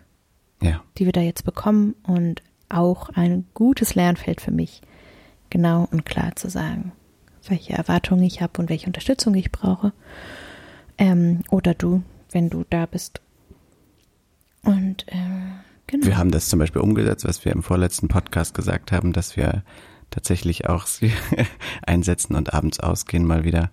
Ja. 0.62 0.84
die 0.98 1.06
wir 1.06 1.14
da 1.14 1.22
jetzt 1.22 1.46
bekommen 1.46 1.96
und 2.04 2.44
auch 2.70 3.10
ein 3.10 3.46
gutes 3.54 3.96
Lernfeld 3.96 4.42
für 4.42 4.52
mich, 4.52 4.82
genau 5.50 5.88
und 5.90 6.06
klar 6.06 6.36
zu 6.36 6.50
sagen, 6.50 6.92
welche 7.48 7.74
Erwartungen 7.74 8.24
ich 8.24 8.42
habe 8.42 8.62
und 8.62 8.70
welche 8.70 8.88
Unterstützung 8.88 9.34
ich 9.36 9.52
brauche. 9.52 9.94
Ähm, 10.98 11.42
oder 11.50 11.74
du, 11.74 12.04
wenn 12.32 12.50
du 12.50 12.66
da 12.70 12.86
bist. 12.86 13.22
Und 14.68 15.08
äh, 15.08 15.16
genau. 15.88 16.06
Wir 16.06 16.18
haben 16.18 16.32
das 16.32 16.50
zum 16.50 16.60
Beispiel 16.60 16.82
umgesetzt, 16.82 17.26
was 17.26 17.44
wir 17.46 17.52
im 17.52 17.64
vorletzten 17.64 18.08
Podcast 18.08 18.54
gesagt 18.54 18.92
haben, 18.92 19.14
dass 19.14 19.38
wir 19.38 19.64
tatsächlich 20.12 20.68
auch 20.70 20.86
sie 20.88 21.12
einsetzen 21.86 22.36
und 22.36 22.54
abends 22.54 22.80
ausgehen 22.80 23.26
mal 23.26 23.44
wieder. 23.44 23.72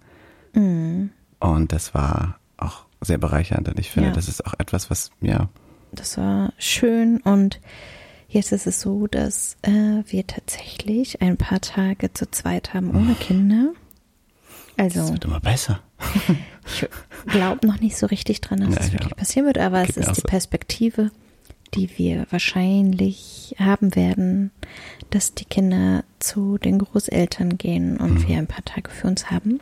Mhm. 0.55 1.11
Und 1.41 1.73
das 1.73 1.95
war 1.95 2.39
auch 2.57 2.85
sehr 3.01 3.19
bereichernd. 3.19 3.69
Und 3.69 3.79
ich 3.79 3.91
finde, 3.91 4.09
Ja. 4.11 4.15
das 4.15 4.29
ist 4.29 4.47
auch 4.47 4.55
etwas, 4.59 4.91
was 4.91 5.11
mir, 5.21 5.49
Das 5.93 6.17
war 6.19 6.53
schön 6.59 7.19
und 7.23 7.61
jetzt 8.29 8.53
ist 8.53 8.67
es 8.67 8.81
so, 8.81 9.07
dass 9.07 9.57
äh, 9.63 10.03
wir 10.07 10.27
tatsächlich 10.27 11.21
ein 11.23 11.37
paar 11.37 11.61
Tage 11.61 12.13
zu 12.13 12.31
zweit 12.31 12.73
haben 12.75 12.91
ohne 12.97 13.15
Kinder. 13.15 13.73
das 14.77 14.97
Also 14.97 15.13
wird 15.13 15.25
immer 15.25 15.41
besser. 15.41 15.81
ich 16.67 16.89
glaube 17.27 17.67
noch 17.67 17.81
nicht 17.81 17.97
so 17.97 18.07
richtig 18.07 18.41
dran, 18.41 18.61
dass 18.61 18.77
es 18.79 18.87
ja. 18.89 18.93
wirklich 18.95 19.17
passieren 19.17 19.47
wird, 19.47 19.59
aber 19.59 19.81
es 19.83 19.89
Geht 19.89 19.97
mir 19.99 20.11
ist 20.11 20.17
die. 20.19 20.23
Perspektive, 20.23 21.11
die 21.75 21.91
wir 21.99 22.27
wahrscheinlich 22.31 23.55
haben 23.59 23.95
werden, 23.97 24.51
dass 25.11 25.35
die 25.35 25.45
Kinder 25.45 26.05
zu 26.19 26.59
den 26.59 26.79
Großeltern 26.79 27.59
gehen 27.59 27.97
und 27.99 28.15
Mhm. 28.15 28.29
wir 28.29 28.39
ein 28.39 28.47
paar 28.47 28.65
Tage 28.65 28.91
für 28.91 29.07
uns 29.09 29.31
haben. 29.31 29.61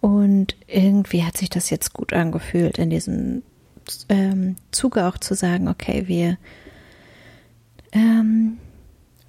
Und 0.00 0.56
irgendwie 0.66 1.24
hat 1.24 1.36
sich 1.36 1.48
das 1.50 1.70
jetzt 1.70 1.92
gut 1.92 2.12
angefühlt, 2.12 2.78
in 2.78 2.90
diesem 2.90 3.42
ähm, 4.08 4.56
Zuge 4.72 5.06
auch 5.06 5.16
zu 5.18 5.34
sagen, 5.34 5.68
okay, 5.68 6.04
wir 6.06 6.38
ähm, 7.92 8.58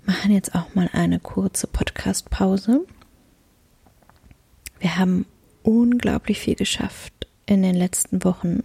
machen 0.06 0.32
jetzt 0.32 0.56
auch 0.56 0.74
mal 0.76 0.90
eine 0.94 1.20
kurze 1.20 1.68
Podcast-Pause. 1.68 2.86
Wir 4.80 4.98
haben 4.98 5.26
unglaublich 5.64 6.40
viel 6.40 6.56
geschafft 6.56 7.28
in 7.46 7.64
den 7.64 7.76
letzten 7.76 8.24
Wochen. 8.24 8.64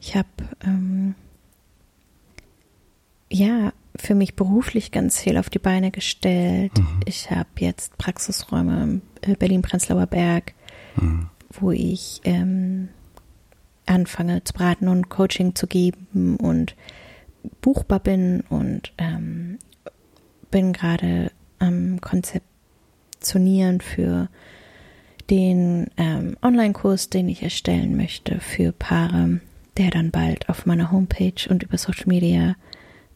Ich 0.00 0.16
habe 0.16 0.28
ähm, 0.64 1.14
ja 3.30 3.72
für 3.96 4.14
mich 4.14 4.34
beruflich 4.34 4.90
ganz 4.90 5.20
viel 5.20 5.36
auf 5.36 5.50
die 5.50 5.58
Beine 5.58 5.90
gestellt. 5.90 6.72
Ich 7.04 7.30
habe 7.30 7.48
jetzt 7.58 7.96
Praxisräume 7.96 8.82
im 8.82 9.02
äh, 9.22 9.36
Berlin-Prenzlauer 9.36 10.06
Berg, 10.06 10.54
wo 11.50 11.70
ich 11.70 12.20
ähm, 12.24 12.88
anfange 13.86 14.42
zu 14.44 14.52
beraten 14.52 14.88
und 14.88 15.08
Coaching 15.08 15.54
zu 15.54 15.66
geben 15.66 16.36
und 16.36 16.74
buchbar 17.60 18.00
bin 18.00 18.42
und 18.48 18.92
ähm, 18.98 19.58
bin 20.50 20.72
gerade 20.72 21.30
am 21.58 22.00
Konzeptionieren 22.00 23.80
für 23.80 24.28
den 25.30 25.88
ähm, 25.96 26.36
Online-Kurs, 26.42 27.10
den 27.10 27.28
ich 27.28 27.42
erstellen 27.42 27.96
möchte 27.96 28.40
für 28.40 28.72
Paare, 28.72 29.40
der 29.76 29.90
dann 29.90 30.10
bald 30.10 30.48
auf 30.48 30.66
meiner 30.66 30.90
Homepage 30.90 31.48
und 31.48 31.62
über 31.62 31.78
Social 31.78 32.06
Media 32.06 32.56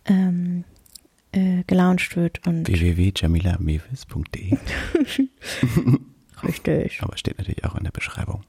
ähm, 0.07 0.65
äh, 1.33 1.63
gelauncht 1.67 2.17
wird 2.17 2.47
und 2.47 2.69
www.jamilamevis.de. 2.69 4.57
richtig. 6.43 7.03
Aber 7.03 7.17
steht 7.17 7.39
natürlich 7.39 7.65
auch 7.65 7.75
in 7.77 7.85
der 7.85 7.91
Beschreibung. 7.91 8.43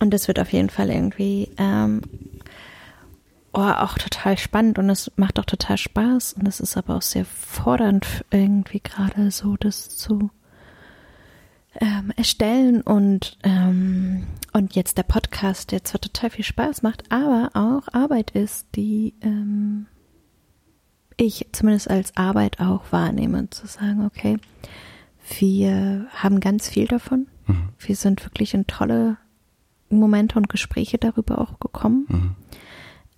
Und 0.00 0.12
das 0.12 0.28
wird 0.28 0.40
auf 0.40 0.52
jeden 0.52 0.70
Fall 0.70 0.90
irgendwie 0.90 1.50
ähm, 1.58 2.02
oh, 3.52 3.60
auch 3.60 3.98
total 3.98 4.38
spannend 4.38 4.78
und 4.78 4.88
es 4.90 5.10
macht 5.16 5.38
auch 5.38 5.44
total 5.44 5.76
Spaß 5.76 6.34
und 6.34 6.46
es 6.46 6.60
ist 6.60 6.76
aber 6.76 6.96
auch 6.96 7.02
sehr 7.02 7.24
fordernd 7.24 8.24
irgendwie 8.30 8.80
gerade 8.80 9.30
so, 9.30 9.56
das 9.56 9.90
zu 9.90 10.30
ähm, 11.78 12.12
erstellen 12.16 12.80
und 12.82 13.38
ähm, 13.42 14.26
und 14.52 14.74
jetzt 14.74 14.98
der 14.98 15.04
Podcast, 15.04 15.70
der 15.70 15.84
zwar 15.84 16.00
total 16.00 16.30
viel 16.30 16.44
Spaß 16.44 16.82
macht, 16.82 17.04
aber 17.10 17.50
auch 17.54 17.92
Arbeit 17.92 18.32
ist, 18.32 18.66
die 18.74 19.14
ähm, 19.20 19.86
ich 21.16 21.46
zumindest 21.52 21.90
als 21.90 22.16
Arbeit 22.16 22.60
auch 22.60 22.90
wahrnehme, 22.90 23.48
zu 23.50 23.66
sagen, 23.66 24.06
okay, 24.06 24.38
wir 25.38 26.06
haben 26.14 26.40
ganz 26.40 26.68
viel 26.68 26.86
davon. 26.86 27.26
Wir 27.78 27.96
sind 27.96 28.24
wirklich 28.24 28.54
in 28.54 28.66
tolle 28.66 29.16
Momente 29.90 30.38
und 30.38 30.48
Gespräche 30.48 30.98
darüber 30.98 31.40
auch 31.40 31.58
gekommen. 31.60 32.06
Mhm. 32.08 32.36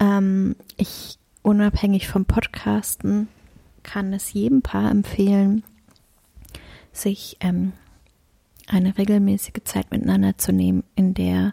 Ähm, 0.00 0.56
ich, 0.76 1.18
unabhängig 1.42 2.08
vom 2.08 2.24
Podcasten, 2.24 3.28
kann 3.82 4.12
es 4.12 4.32
jedem 4.32 4.62
Paar 4.62 4.90
empfehlen, 4.90 5.64
sich 6.92 7.36
ähm, 7.40 7.72
eine 8.68 8.96
regelmäßige 8.96 9.64
Zeit 9.64 9.90
miteinander 9.90 10.38
zu 10.38 10.52
nehmen, 10.52 10.84
in 10.94 11.14
der 11.14 11.52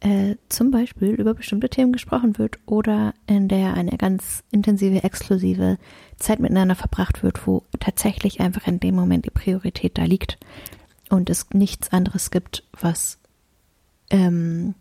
äh, 0.00 0.36
zum 0.48 0.70
Beispiel 0.70 1.10
über 1.10 1.34
bestimmte 1.34 1.68
Themen 1.68 1.92
gesprochen 1.92 2.38
wird 2.38 2.58
oder 2.66 3.14
in 3.26 3.48
der 3.48 3.74
eine 3.74 3.96
ganz 3.96 4.44
intensive, 4.50 5.02
exklusive 5.02 5.78
Zeit 6.18 6.38
miteinander 6.38 6.74
verbracht 6.74 7.22
wird, 7.22 7.46
wo 7.46 7.62
tatsächlich 7.80 8.40
einfach 8.40 8.66
in 8.66 8.78
dem 8.80 8.94
Moment 8.94 9.24
die 9.24 9.30
Priorität 9.30 9.96
da 9.96 10.04
liegt 10.04 10.38
und 11.08 11.30
es 11.30 11.46
nichts 11.52 11.92
anderes 11.92 12.30
gibt, 12.30 12.64
was 12.78 13.18
ähm, 14.10 14.74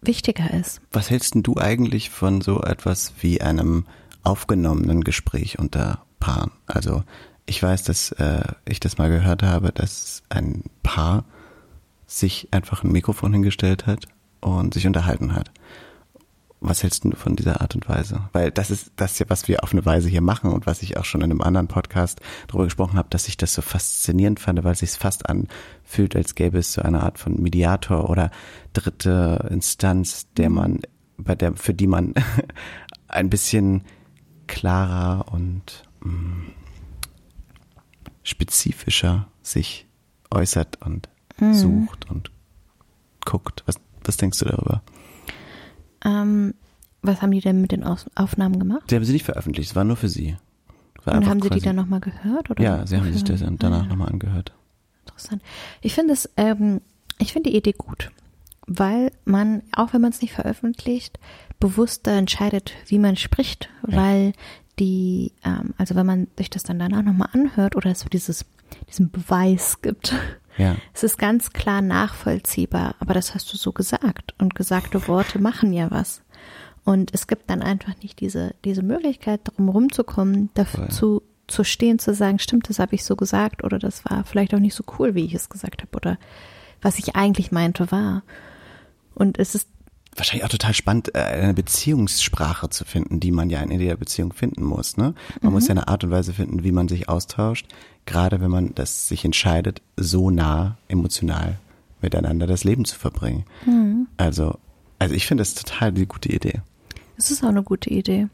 wichtiger 0.00 0.50
ist. 0.52 0.80
Was 0.92 1.10
hältst 1.10 1.34
du 1.34 1.56
eigentlich 1.56 2.10
von 2.10 2.40
so 2.40 2.62
etwas 2.62 3.12
wie 3.20 3.40
einem 3.40 3.86
aufgenommenen 4.22 5.04
Gespräch 5.04 5.58
unter 5.58 6.04
Paaren? 6.20 6.52
Also 6.66 7.04
ich 7.50 7.60
weiß, 7.60 7.82
dass 7.82 8.12
äh, 8.12 8.44
ich 8.64 8.78
das 8.78 8.96
mal 8.96 9.10
gehört 9.10 9.42
habe, 9.42 9.72
dass 9.72 10.22
ein 10.28 10.62
Paar 10.84 11.24
sich 12.06 12.46
einfach 12.52 12.84
ein 12.84 12.92
Mikrofon 12.92 13.32
hingestellt 13.32 13.88
hat 13.88 14.06
und 14.40 14.72
sich 14.72 14.86
unterhalten 14.86 15.34
hat. 15.34 15.50
Was 16.60 16.84
hältst 16.84 17.02
du 17.02 17.10
von 17.16 17.34
dieser 17.34 17.60
Art 17.60 17.74
und 17.74 17.88
Weise? 17.88 18.28
Weil 18.32 18.52
das 18.52 18.70
ist 18.70 18.92
das 18.94 19.18
ja, 19.18 19.26
was 19.28 19.48
wir 19.48 19.64
auf 19.64 19.72
eine 19.72 19.84
Weise 19.84 20.08
hier 20.08 20.20
machen 20.20 20.52
und 20.52 20.66
was 20.66 20.82
ich 20.82 20.96
auch 20.96 21.04
schon 21.04 21.22
in 21.22 21.32
einem 21.32 21.40
anderen 21.40 21.66
Podcast 21.66 22.20
darüber 22.46 22.64
gesprochen 22.64 22.96
habe, 22.96 23.08
dass 23.10 23.26
ich 23.26 23.36
das 23.36 23.52
so 23.52 23.62
faszinierend 23.62 24.38
fand, 24.38 24.62
weil 24.62 24.74
es 24.74 24.78
sich 24.78 24.90
fast 24.90 25.28
anfühlt, 25.28 26.14
als 26.14 26.36
gäbe 26.36 26.58
es 26.58 26.74
so 26.74 26.82
eine 26.82 27.02
Art 27.02 27.18
von 27.18 27.42
Mediator 27.42 28.08
oder 28.08 28.30
dritte 28.74 29.48
Instanz, 29.50 30.28
der 30.36 30.50
man, 30.50 30.82
bei 31.18 31.34
der, 31.34 31.56
für 31.56 31.74
die 31.74 31.88
man 31.88 32.14
ein 33.08 33.28
bisschen 33.28 33.82
klarer 34.46 35.32
und 35.32 35.82
mh, 36.02 36.52
spezifischer 38.22 39.28
sich 39.42 39.86
äußert 40.30 40.78
und 40.84 41.08
sucht 41.52 42.10
und 42.10 42.30
guckt. 43.24 43.62
Was, 43.66 43.76
was 44.04 44.16
denkst 44.18 44.38
du 44.40 44.44
darüber? 44.44 44.82
Ähm, 46.04 46.54
was 47.02 47.22
haben 47.22 47.30
die 47.30 47.40
denn 47.40 47.60
mit 47.62 47.72
den 47.72 47.82
Aufnahmen 47.84 48.58
gemacht? 48.58 48.82
Sie 48.90 48.96
haben 48.96 49.04
sie 49.04 49.12
nicht 49.14 49.24
veröffentlicht, 49.24 49.70
es 49.70 49.76
war 49.76 49.84
nur 49.84 49.96
für 49.96 50.08
sie. 50.08 50.36
Und 51.06 51.26
haben 51.26 51.40
sie 51.40 51.48
die 51.48 51.60
dann 51.60 51.76
nochmal 51.76 52.00
gehört? 52.00 52.50
Oder 52.50 52.62
Ja, 52.62 52.86
sie 52.86 52.96
haben 52.98 53.10
sich 53.10 53.24
das 53.24 53.40
danach 53.40 53.80
Ah, 53.80 53.82
ja. 53.84 53.88
nochmal 53.88 54.10
angehört. 54.10 54.52
Interessant. 55.06 55.42
Ich 55.80 55.94
finde 55.94 56.14
ähm, 56.36 56.82
ich 57.18 57.32
finde 57.32 57.50
die 57.50 57.56
Idee 57.56 57.72
gut, 57.72 58.10
weil 58.66 59.10
man, 59.24 59.62
auch 59.74 59.94
wenn 59.94 60.02
man 60.02 60.10
es 60.12 60.20
nicht 60.20 60.34
veröffentlicht, 60.34 61.18
bewusster 61.58 62.12
entscheidet, 62.12 62.72
wie 62.86 62.98
man 62.98 63.16
spricht, 63.16 63.70
weil 63.82 64.32
die, 64.80 65.32
ähm, 65.44 65.74
also 65.78 65.94
wenn 65.94 66.06
man 66.06 66.26
sich 66.36 66.50
das 66.50 66.64
dann 66.64 66.78
danach 66.78 67.02
nochmal 67.02 67.28
anhört 67.32 67.76
oder 67.76 67.90
es 67.90 68.00
so 68.00 68.08
dieses, 68.08 68.44
diesen 68.88 69.10
Beweis 69.10 69.80
gibt, 69.82 70.14
Ja. 70.56 70.76
Es 70.92 71.04
ist 71.04 71.16
ganz 71.16 71.52
klar 71.52 71.80
nachvollziehbar, 71.80 72.96
aber 72.98 73.14
das 73.14 73.34
hast 73.34 73.52
du 73.52 73.56
so 73.56 73.72
gesagt. 73.72 74.34
Und 74.38 74.54
gesagte 74.54 75.06
Worte 75.06 75.38
machen 75.38 75.72
ja 75.72 75.90
was. 75.90 76.22
Und 76.84 77.14
es 77.14 77.26
gibt 77.26 77.48
dann 77.48 77.62
einfach 77.62 77.94
nicht 78.02 78.20
diese, 78.20 78.54
diese 78.64 78.82
Möglichkeit, 78.82 79.40
darum 79.44 79.68
rumzukommen, 79.68 80.50
dafür 80.54 80.88
zu, 80.88 81.22
zu 81.46 81.62
stehen, 81.62 81.98
zu 81.98 82.14
sagen, 82.14 82.38
stimmt, 82.38 82.68
das 82.68 82.78
habe 82.78 82.94
ich 82.94 83.04
so 83.04 83.16
gesagt 83.16 83.62
oder 83.64 83.78
das 83.78 84.04
war 84.04 84.24
vielleicht 84.24 84.54
auch 84.54 84.58
nicht 84.58 84.74
so 84.74 84.84
cool, 84.98 85.14
wie 85.14 85.24
ich 85.24 85.34
es 85.34 85.48
gesagt 85.48 85.82
habe 85.82 85.96
oder 85.96 86.18
was 86.82 86.98
ich 86.98 87.16
eigentlich 87.16 87.52
meinte 87.52 87.92
war. 87.92 88.22
Und 89.14 89.38
es 89.38 89.54
ist 89.54 89.68
wahrscheinlich 90.16 90.44
auch 90.44 90.50
total 90.50 90.74
spannend, 90.74 91.14
äh, 91.14 91.18
eine 91.18 91.54
Beziehungssprache 91.54 92.70
zu 92.70 92.84
finden, 92.84 93.20
die 93.20 93.30
man 93.30 93.50
ja 93.50 93.60
in 93.60 93.70
jeder 93.70 93.96
Beziehung 93.96 94.32
finden 94.32 94.64
muss. 94.64 94.96
Ne? 94.96 95.14
Man 95.40 95.50
mhm. 95.50 95.54
muss 95.54 95.68
ja 95.68 95.72
eine 95.72 95.88
Art 95.88 96.04
und 96.04 96.10
Weise 96.10 96.32
finden, 96.32 96.64
wie 96.64 96.72
man 96.72 96.88
sich 96.88 97.08
austauscht, 97.08 97.66
gerade 98.06 98.40
wenn 98.40 98.50
man 98.50 98.74
das 98.74 99.08
sich 99.08 99.24
entscheidet, 99.24 99.82
so 99.96 100.30
nah 100.30 100.78
emotional 100.88 101.58
miteinander 102.02 102.46
das 102.46 102.64
Leben 102.64 102.84
zu 102.84 102.98
verbringen. 102.98 103.44
Mhm. 103.66 104.08
Also, 104.16 104.58
also 104.98 105.14
ich 105.14 105.26
finde 105.26 105.42
das 105.42 105.54
total 105.54 105.92
die 105.92 106.06
gute 106.06 106.30
Idee. 106.30 106.62
Es 107.16 107.30
ist 107.30 107.44
auch 107.44 107.48
eine 107.48 107.62
gute 107.62 107.90
Idee. 107.90 108.28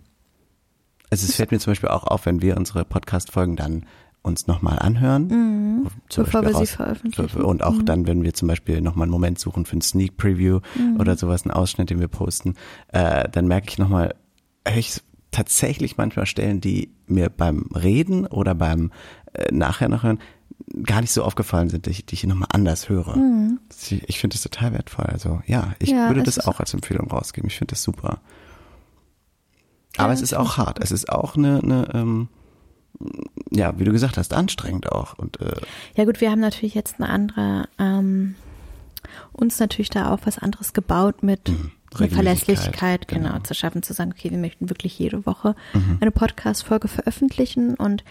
Also 1.11 1.27
es 1.27 1.37
fällt 1.37 1.53
mir 1.53 1.59
zum 1.59 1.73
Beispiel 1.73 1.89
auch 1.89 2.05
auf, 2.05 2.27
wenn 2.27 2.43
wir 2.43 2.57
unsere 2.57 2.85
Podcast-Folgen 2.85 3.57
dann 3.57 3.87
uns 4.27 4.47
nochmal 4.47 4.79
anhören. 4.79 5.29
Mhm. 5.29 5.87
Bevor 6.15 6.43
wir 6.43 6.53
raus, 6.53 6.69
sie 6.69 6.75
veröffentlichen. 6.75 7.43
Und 7.43 7.63
auch 7.63 7.75
mhm. 7.75 7.85
dann, 7.87 8.07
wenn 8.07 8.23
wir 8.23 8.35
zum 8.35 8.49
Beispiel 8.49 8.81
nochmal 8.81 9.05
einen 9.05 9.13
Moment 9.13 9.39
suchen 9.39 9.65
für 9.65 9.77
ein 9.77 9.81
Sneak 9.81 10.17
Preview 10.17 10.61
mhm. 10.75 11.01
oder 11.01 11.17
sowas, 11.17 11.45
einen 11.45 11.53
Ausschnitt, 11.53 11.91
den 11.91 12.01
wir 12.01 12.09
posten, 12.09 12.55
äh, 12.89 13.29
dann 13.31 13.47
merke 13.47 13.69
ich 13.69 13.79
nochmal, 13.79 14.15
höre 14.67 14.77
ich 14.77 15.01
tatsächlich 15.31 15.97
manchmal 15.97 16.27
Stellen, 16.27 16.61
die 16.61 16.91
mir 17.07 17.31
beim 17.31 17.69
Reden 17.75 18.27
oder 18.27 18.55
beim 18.55 18.91
äh, 19.33 19.53
nachher 19.53 19.89
noch 19.89 20.03
hören, 20.03 20.19
gar 20.83 21.01
nicht 21.01 21.13
so 21.13 21.23
aufgefallen 21.23 21.69
sind, 21.69 21.87
die 21.87 21.91
ich, 21.91 22.07
die 22.07 22.15
ich 22.15 22.25
nochmal 22.25 22.49
anders 22.53 22.89
höre. 22.89 23.17
Mhm. 23.17 23.61
Ich 24.07 24.19
finde 24.19 24.35
das 24.35 24.43
total 24.43 24.73
wertvoll. 24.73 25.07
Also 25.07 25.41
ja, 25.47 25.75
ich 25.79 25.91
ja, 25.91 26.09
würde 26.09 26.23
das 26.23 26.45
auch 26.45 26.61
als 26.61 26.75
Empfehlung 26.75 27.09
rausgeben. 27.11 27.49
Ich 27.49 27.57
finde 27.57 27.73
das 27.73 27.83
super. 27.83 28.21
Aber 29.97 30.09
ja, 30.09 30.15
es 30.15 30.23
ist 30.23 30.35
auch 30.35 30.57
hart. 30.57 30.83
Es 30.83 30.91
ist 30.91 31.09
auch 31.09 31.37
eine, 31.37 31.61
eine 31.63 31.89
ähm, 31.95 32.29
ja, 33.51 33.79
wie 33.79 33.85
du 33.85 33.93
gesagt 33.93 34.17
hast, 34.17 34.33
anstrengend 34.33 34.91
auch. 34.91 35.19
Und, 35.19 35.41
äh, 35.41 35.57
ja 35.97 36.05
gut, 36.05 36.21
wir 36.21 36.31
haben 36.31 36.41
natürlich 36.41 36.75
jetzt 36.75 37.01
eine 37.01 37.09
andere, 37.09 37.69
ähm, 37.79 38.35
uns 39.33 39.59
natürlich 39.59 39.91
da 39.91 40.13
auch 40.13 40.21
was 40.25 40.39
anderes 40.39 40.73
gebaut 40.73 41.23
mit 41.23 41.49
mhm. 41.49 41.71
Verlässlichkeit, 41.93 43.09
genau, 43.09 43.29
genau, 43.29 43.39
zu 43.41 43.55
schaffen, 43.55 43.83
zu 43.83 43.93
sagen, 43.93 44.13
okay, 44.13 44.31
wir 44.31 44.39
möchten 44.39 44.69
wirklich 44.69 44.99
jede 44.99 45.25
Woche 45.27 45.55
mhm. 45.73 45.99
eine 46.01 46.11
Podcast-Folge 46.11 46.89
veröffentlichen 46.89 47.75
und 47.75 48.05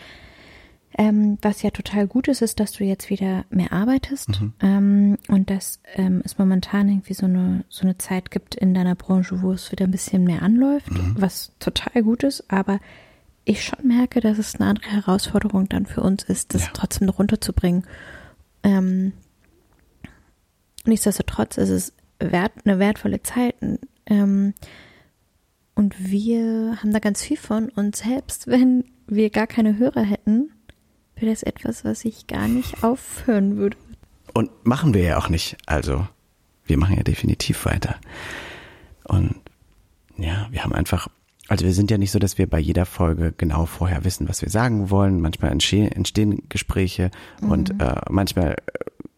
ähm, 0.98 1.38
was 1.42 1.62
ja 1.62 1.72
total 1.72 2.08
gut 2.08 2.30
ist, 2.30 2.42
ist, 2.42 2.60
dass 2.62 2.72
du 2.72 2.86
jetzt 2.86 3.10
wieder 3.10 3.44
mehr 3.50 3.74
arbeitest 3.74 4.40
mhm. 4.42 4.54
ähm, 4.62 5.18
und 5.28 5.50
dass 5.50 5.82
ähm, 5.96 6.22
es 6.24 6.38
momentan 6.38 6.88
irgendwie 6.88 7.14
so 7.14 7.26
eine, 7.26 7.66
so 7.68 7.84
eine 7.84 7.98
Zeit 7.98 8.32
gibt 8.32 8.56
in 8.56 8.74
deiner 8.74 8.96
Branche, 8.96 9.42
wo 9.42 9.52
es 9.52 9.72
wieder 9.74 9.86
ein 9.86 9.92
bisschen 9.92 10.24
mehr 10.24 10.42
anläuft, 10.42 10.92
mhm. 10.92 11.16
was 11.20 11.52
total 11.60 12.02
gut 12.04 12.24
ist, 12.24 12.50
aber 12.50 12.80
ich 13.46 13.64
schon 13.64 13.88
merke, 13.88 14.20
dass 14.20 14.38
es 14.38 14.56
eine 14.56 14.70
andere 14.70 14.90
Herausforderung 14.90 15.70
dann 15.70 15.86
für 15.86 16.02
uns 16.02 16.24
ist, 16.24 16.54
das 16.54 16.64
ja. 16.64 16.72
trotzdem 16.74 17.08
noch 17.08 17.20
runterzubringen. 17.20 17.86
Ähm, 18.64 19.14
nichtsdestotrotz 20.86 21.58
ist 21.58 21.70
es 21.70 21.94
wert, 22.20 22.54
eine 22.66 22.80
wertvolle 22.80 23.22
Zeit. 23.22 23.56
Ähm, 24.08 24.54
und 25.76 26.12
wir 26.12 26.78
haben 26.82 26.92
da 26.92 27.00
ganz 27.00 27.22
viel 27.24 27.38
von. 27.38 27.70
Und 27.70 27.96
selbst 27.96 28.48
wenn 28.48 28.86
wir 29.08 29.30
gar 29.30 29.48
keine 29.48 29.78
Hörer 29.78 30.02
hätten, 30.02 30.52
wäre 31.16 31.32
das 31.32 31.44
etwas, 31.44 31.86
was 31.86 32.04
ich 32.06 32.28
gar 32.28 32.48
nicht 32.48 32.84
aufhören 32.84 33.58
würde. 33.58 33.78
Und 34.34 34.50
machen 34.66 34.94
wir 34.94 35.04
ja 35.04 35.18
auch 35.18 35.30
nicht. 35.30 35.58
Also, 35.66 36.08
wir 36.66 36.78
machen 36.78 36.98
ja 36.98 37.04
definitiv 37.04 37.66
weiter. 37.66 37.96
Und 39.04 39.36
ja, 40.18 40.48
wir 40.50 40.64
haben 40.64 40.74
einfach 40.74 41.10
also 41.48 41.66
wir 41.66 41.74
sind 41.74 41.92
ja 41.92 41.98
nicht 41.98 42.12
so, 42.12 42.20
dass 42.20 42.38
wir 42.38 42.50
bei 42.50 42.60
jeder 42.60 42.86
Folge 42.86 43.34
genau 43.38 43.66
vorher 43.66 44.04
wissen, 44.04 44.28
was 44.28 44.42
wir 44.42 44.50
sagen 44.50 44.90
wollen. 44.90 45.22
Manchmal 45.22 45.52
entstehen 45.52 46.44
Gespräche 46.50 47.12
mhm. 47.42 47.52
und 47.52 47.82
äh, 47.82 47.96
manchmal 48.10 48.54
äh, 48.54 48.56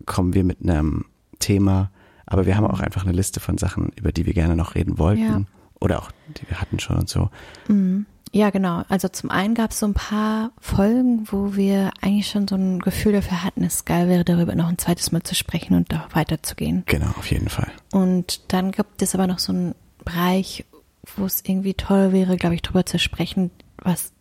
kommen 0.05 0.33
wir 0.33 0.43
mit 0.43 0.61
einem 0.61 1.05
Thema, 1.39 1.91
aber 2.25 2.45
wir 2.45 2.57
haben 2.57 2.67
auch 2.67 2.79
einfach 2.79 3.03
eine 3.03 3.13
Liste 3.13 3.39
von 3.39 3.57
Sachen, 3.57 3.91
über 3.95 4.11
die 4.11 4.25
wir 4.25 4.33
gerne 4.33 4.55
noch 4.55 4.75
reden 4.75 4.97
wollten 4.97 5.21
ja. 5.21 5.41
oder 5.79 5.99
auch 5.99 6.11
die 6.27 6.49
wir 6.49 6.59
hatten 6.59 6.79
schon 6.79 6.97
und 6.97 7.09
so. 7.09 7.29
Mhm. 7.67 8.05
Ja, 8.33 8.49
genau. 8.49 8.83
Also 8.89 9.07
zum 9.07 9.31
einen 9.31 9.55
gab 9.55 9.71
es 9.71 9.79
so 9.79 9.87
ein 9.87 9.93
paar 9.93 10.51
Folgen, 10.59 11.27
wo 11.31 11.55
wir 11.55 11.91
eigentlich 12.01 12.27
schon 12.27 12.47
so 12.47 12.55
ein 12.55 12.79
Gefühl 12.79 13.13
dafür 13.13 13.43
hatten, 13.43 13.63
es 13.63 13.85
geil 13.85 14.09
wäre, 14.09 14.25
darüber 14.25 14.53
noch 14.53 14.67
ein 14.67 14.77
zweites 14.77 15.13
Mal 15.13 15.23
zu 15.23 15.33
sprechen 15.33 15.75
und 15.75 15.91
da 15.91 16.07
weiterzugehen. 16.11 16.83
Genau, 16.87 17.09
auf 17.17 17.31
jeden 17.31 17.47
Fall. 17.47 17.71
Und 17.93 18.51
dann 18.51 18.71
gibt 18.71 19.01
es 19.01 19.15
aber 19.15 19.27
noch 19.27 19.39
so 19.39 19.53
einen 19.53 19.75
Bereich, 20.03 20.65
wo 21.15 21.25
es 21.25 21.43
irgendwie 21.45 21.73
toll 21.73 22.11
wäre, 22.11 22.37
glaube 22.37 22.55
ich, 22.55 22.61
drüber 22.61 22.85
zu 22.85 22.99
sprechen, 22.99 23.51
was 23.77 24.13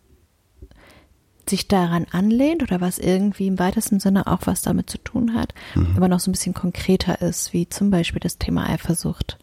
sich 1.49 1.67
daran 1.67 2.05
anlehnt 2.11 2.63
oder 2.63 2.81
was 2.81 2.99
irgendwie 2.99 3.47
im 3.47 3.59
weitesten 3.59 3.99
Sinne 3.99 4.27
auch 4.27 4.41
was 4.45 4.61
damit 4.61 4.89
zu 4.89 4.97
tun 4.97 5.33
hat, 5.33 5.53
mhm. 5.75 5.93
aber 5.95 6.07
noch 6.07 6.19
so 6.19 6.29
ein 6.29 6.33
bisschen 6.33 6.53
konkreter 6.53 7.21
ist, 7.21 7.53
wie 7.53 7.69
zum 7.69 7.89
Beispiel 7.89 8.19
das 8.19 8.37
Thema 8.37 8.69
Eifersucht. 8.69 9.37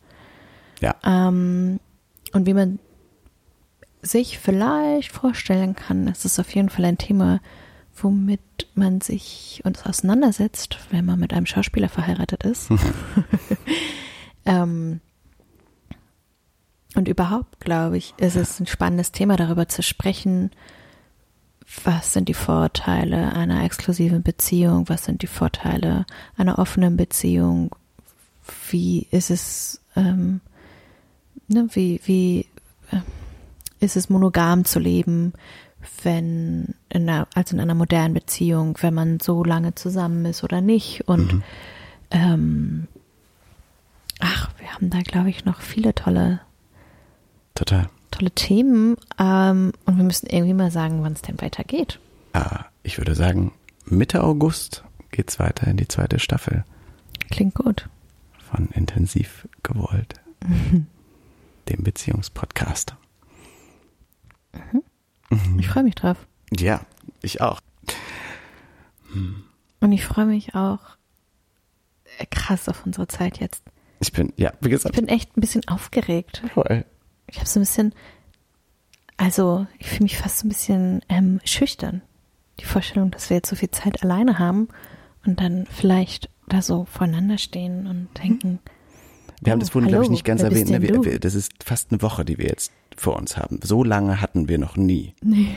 Ja. 0.80 0.94
Ähm, 1.04 1.80
und 2.32 2.46
wie 2.46 2.54
man 2.54 2.78
sich 4.02 4.38
vielleicht 4.38 5.12
vorstellen 5.12 5.74
kann, 5.74 6.08
es 6.08 6.24
ist 6.24 6.38
auf 6.38 6.54
jeden 6.54 6.68
Fall 6.68 6.84
ein 6.84 6.98
Thema, 6.98 7.40
womit 7.96 8.40
man 8.74 9.00
sich 9.00 9.62
uns 9.64 9.86
auseinandersetzt, 9.86 10.78
wenn 10.90 11.04
man 11.04 11.18
mit 11.18 11.32
einem 11.32 11.46
Schauspieler 11.46 11.88
verheiratet 11.88 12.44
ist. 12.44 12.68
ähm, 14.44 15.00
und 16.94 17.08
überhaupt, 17.08 17.60
glaube 17.60 17.96
ich, 17.96 18.14
ist 18.18 18.36
es 18.36 18.60
ein 18.60 18.66
spannendes 18.66 19.12
Thema, 19.12 19.36
darüber 19.36 19.68
zu 19.68 19.82
sprechen, 19.82 20.50
was 21.82 22.12
sind 22.12 22.28
die 22.28 22.34
Vorteile 22.34 23.32
einer 23.32 23.64
exklusiven 23.64 24.22
Beziehung, 24.22 24.88
was 24.88 25.04
sind 25.04 25.22
die 25.22 25.26
Vorteile 25.26 26.06
einer 26.36 26.58
offenen 26.58 26.96
Beziehung, 26.96 27.74
wie 28.70 29.06
ist 29.10 29.30
es, 29.30 29.80
ähm, 29.96 30.40
ne, 31.48 31.68
wie, 31.72 32.00
wie 32.04 32.46
äh, 32.90 33.00
ist 33.80 33.96
es 33.96 34.10
monogam 34.10 34.64
zu 34.64 34.78
leben, 34.78 35.32
wenn 36.02 36.74
in 36.88 37.08
einer, 37.08 37.26
also 37.34 37.56
in 37.56 37.60
einer 37.60 37.74
modernen 37.74 38.14
Beziehung, 38.14 38.78
wenn 38.80 38.94
man 38.94 39.20
so 39.20 39.42
lange 39.42 39.74
zusammen 39.74 40.24
ist 40.26 40.44
oder 40.44 40.60
nicht 40.60 41.08
und 41.08 41.34
mhm. 41.34 41.42
ähm, 42.10 42.88
ach, 44.20 44.50
wir 44.58 44.72
haben 44.72 44.90
da, 44.90 45.00
glaube 45.00 45.30
ich, 45.30 45.44
noch 45.44 45.60
viele 45.60 45.94
tolle 45.94 46.40
Total. 47.54 47.88
Tolle 48.10 48.32
Themen. 48.32 48.96
Ähm, 49.18 49.72
und 49.86 49.96
wir 49.96 50.04
müssen 50.04 50.26
irgendwie 50.26 50.54
mal 50.54 50.70
sagen, 50.70 51.02
wann 51.02 51.12
es 51.12 51.22
denn 51.22 51.40
weitergeht. 51.40 52.00
Ah, 52.32 52.64
ich 52.82 52.98
würde 52.98 53.14
sagen, 53.14 53.52
Mitte 53.86 54.24
August 54.24 54.84
geht 55.10 55.30
es 55.30 55.38
weiter 55.38 55.68
in 55.68 55.76
die 55.76 55.88
zweite 55.88 56.18
Staffel. 56.18 56.64
Klingt 57.30 57.54
gut. 57.54 57.88
Von 58.50 58.68
Intensiv 58.70 59.48
gewollt. 59.62 60.14
Dem 61.68 61.82
Beziehungspodcast. 61.82 62.96
Mhm. 64.52 64.82
Mhm. 65.30 65.58
Ich 65.58 65.68
freue 65.68 65.84
mich 65.84 65.94
drauf. 65.94 66.18
Ja, 66.56 66.80
ich 67.22 67.40
auch. 67.40 67.60
Und 69.80 69.92
ich 69.92 70.04
freue 70.04 70.26
mich 70.26 70.54
auch 70.54 70.80
krass 72.30 72.68
auf 72.68 72.84
unsere 72.84 73.06
Zeit 73.06 73.38
jetzt. 73.38 73.62
Ich 74.00 74.12
bin, 74.12 74.32
ja, 74.36 74.52
wie 74.60 74.68
gesagt. 74.68 74.94
Ich 74.94 75.00
bin 75.00 75.08
echt 75.08 75.36
ein 75.36 75.40
bisschen 75.40 75.66
aufgeregt. 75.68 76.42
Voll 76.52 76.84
ich 77.34 77.40
habe 77.40 77.48
so 77.48 77.58
ein 77.58 77.62
bisschen, 77.62 77.94
also 79.16 79.66
ich 79.78 79.88
fühle 79.88 80.04
mich 80.04 80.16
fast 80.16 80.38
so 80.38 80.46
ein 80.46 80.50
bisschen 80.50 81.00
ähm, 81.08 81.40
schüchtern. 81.44 82.00
Die 82.60 82.64
Vorstellung, 82.64 83.10
dass 83.10 83.28
wir 83.28 83.36
jetzt 83.36 83.50
so 83.50 83.56
viel 83.56 83.70
Zeit 83.72 84.04
alleine 84.04 84.38
haben 84.38 84.68
und 85.26 85.40
dann 85.40 85.66
vielleicht 85.66 86.30
da 86.48 86.62
so 86.62 86.84
voreinander 86.84 87.38
stehen 87.38 87.88
und 87.88 88.08
denken. 88.22 88.60
Wir 89.40 89.52
haben 89.52 89.58
das 89.58 89.70
vorhin, 89.70 89.88
glaube 89.88 90.04
ich, 90.04 90.10
nicht 90.10 90.24
ganz 90.24 90.42
erwähnt. 90.42 90.70
Ne? 90.70 91.04
Wir, 91.04 91.18
das 91.18 91.34
ist 91.34 91.64
fast 91.64 91.90
eine 91.90 92.02
Woche, 92.02 92.24
die 92.24 92.38
wir 92.38 92.46
jetzt 92.46 92.70
vor 92.96 93.16
uns 93.16 93.36
haben. 93.36 93.58
So 93.64 93.82
lange 93.82 94.20
hatten 94.20 94.48
wir 94.48 94.58
noch 94.58 94.76
nie. 94.76 95.14
Nee. 95.20 95.56